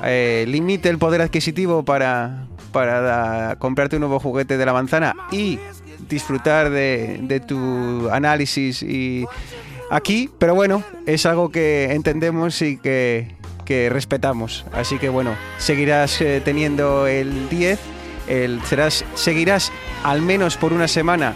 [0.03, 5.59] eh, limite el poder adquisitivo para, para comprarte un nuevo juguete de la manzana y
[6.09, 9.25] disfrutar de, de tu análisis y
[9.91, 13.35] aquí, pero bueno, es algo que entendemos y que,
[13.65, 14.65] que respetamos.
[14.73, 17.79] Así que bueno, seguirás eh, teniendo el 10,
[18.29, 19.73] el, serás, seguirás
[20.03, 21.35] al menos por una semana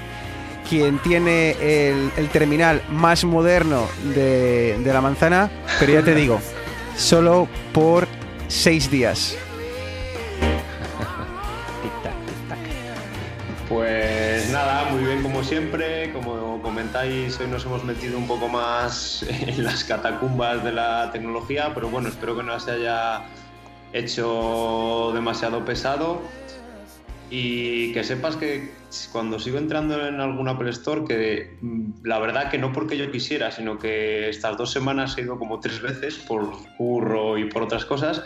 [0.68, 6.40] quien tiene el, el terminal más moderno de, de la manzana, pero ya te digo,
[6.96, 8.08] solo por
[8.48, 9.36] seis días.
[13.68, 14.05] Pues
[14.90, 16.12] muy bien como siempre.
[16.12, 21.72] Como comentáis, hoy nos hemos metido un poco más en las catacumbas de la tecnología,
[21.74, 23.22] pero bueno, espero que no se haya
[23.92, 26.22] hecho demasiado pesado.
[27.28, 28.70] Y que sepas que
[29.10, 33.10] cuando sigo entrando en algún Apple Store, que mm, la verdad que no porque yo
[33.10, 37.62] quisiera, sino que estas dos semanas he ido como tres veces por curro y por
[37.62, 38.22] otras cosas,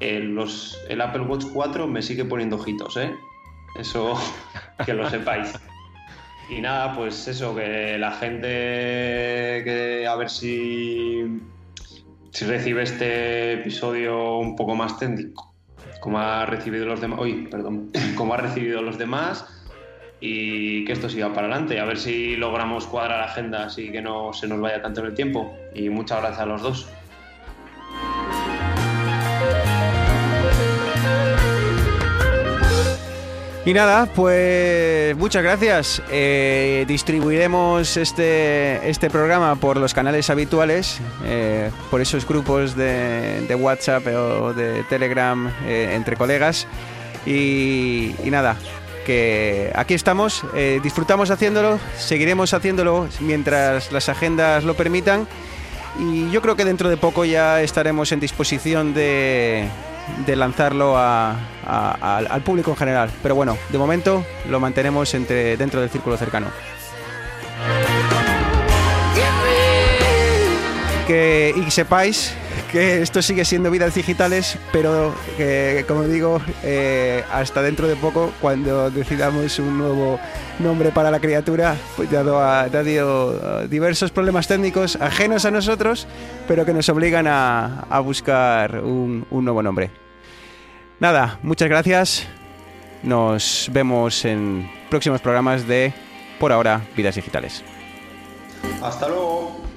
[0.00, 3.14] el, los, el Apple Watch 4 me sigue poniendo ojitos, ¿eh?
[3.76, 4.14] Eso
[4.86, 5.52] que lo sepáis.
[6.48, 8.48] Y nada, pues eso, que la gente,
[9.64, 11.40] que a ver si,
[12.32, 15.54] si recibe este episodio un poco más técnico,
[16.00, 19.46] como ha recibido los demás, uy, perdón, como ha recibido los demás
[20.20, 24.32] y que esto siga para adelante, a ver si logramos cuadrar agendas y que no
[24.32, 25.56] se nos vaya tanto en el tiempo.
[25.74, 26.88] Y muchas gracias a los dos.
[33.66, 36.02] Y nada, pues muchas gracias.
[36.10, 44.06] Eh, distribuiremos este, este programa por los canales habituales, eh, por esos grupos de, WhatsApp
[44.06, 46.66] o de Telegram eh, entre colegas.
[47.26, 48.56] Y, y nada,
[49.04, 50.42] que aquí estamos,
[50.82, 55.28] disfrutamos haciéndolo, seguiremos haciéndolo mientras las agendas lo permitan.
[55.98, 59.68] Y yo creo que dentro de poco ya estaremos en disposición de,
[60.26, 63.10] de lanzarlo al, público en general.
[63.22, 66.48] Pero bueno, de momento lo mantenemos entre, dentro del círculo cercano.
[71.06, 72.34] Que, y sepáis
[72.70, 75.14] que esto sigue siendo vidas digitales, pero
[75.86, 80.18] como digo, eh, hasta dentro de poco, cuando decidamos un nuevo
[80.58, 86.06] nombre para la criatura, pues dado a, dado diversos problemas técnicos ajenos a nosotros,
[86.46, 89.90] pero que nos obligan a, buscar un nuevo nombre.
[91.00, 92.28] Nada, muchas gracias.
[93.02, 95.94] Nos vemos en próximos programas de,
[96.38, 97.64] por ahora, vidas digitales.
[98.82, 99.69] Hasta luego.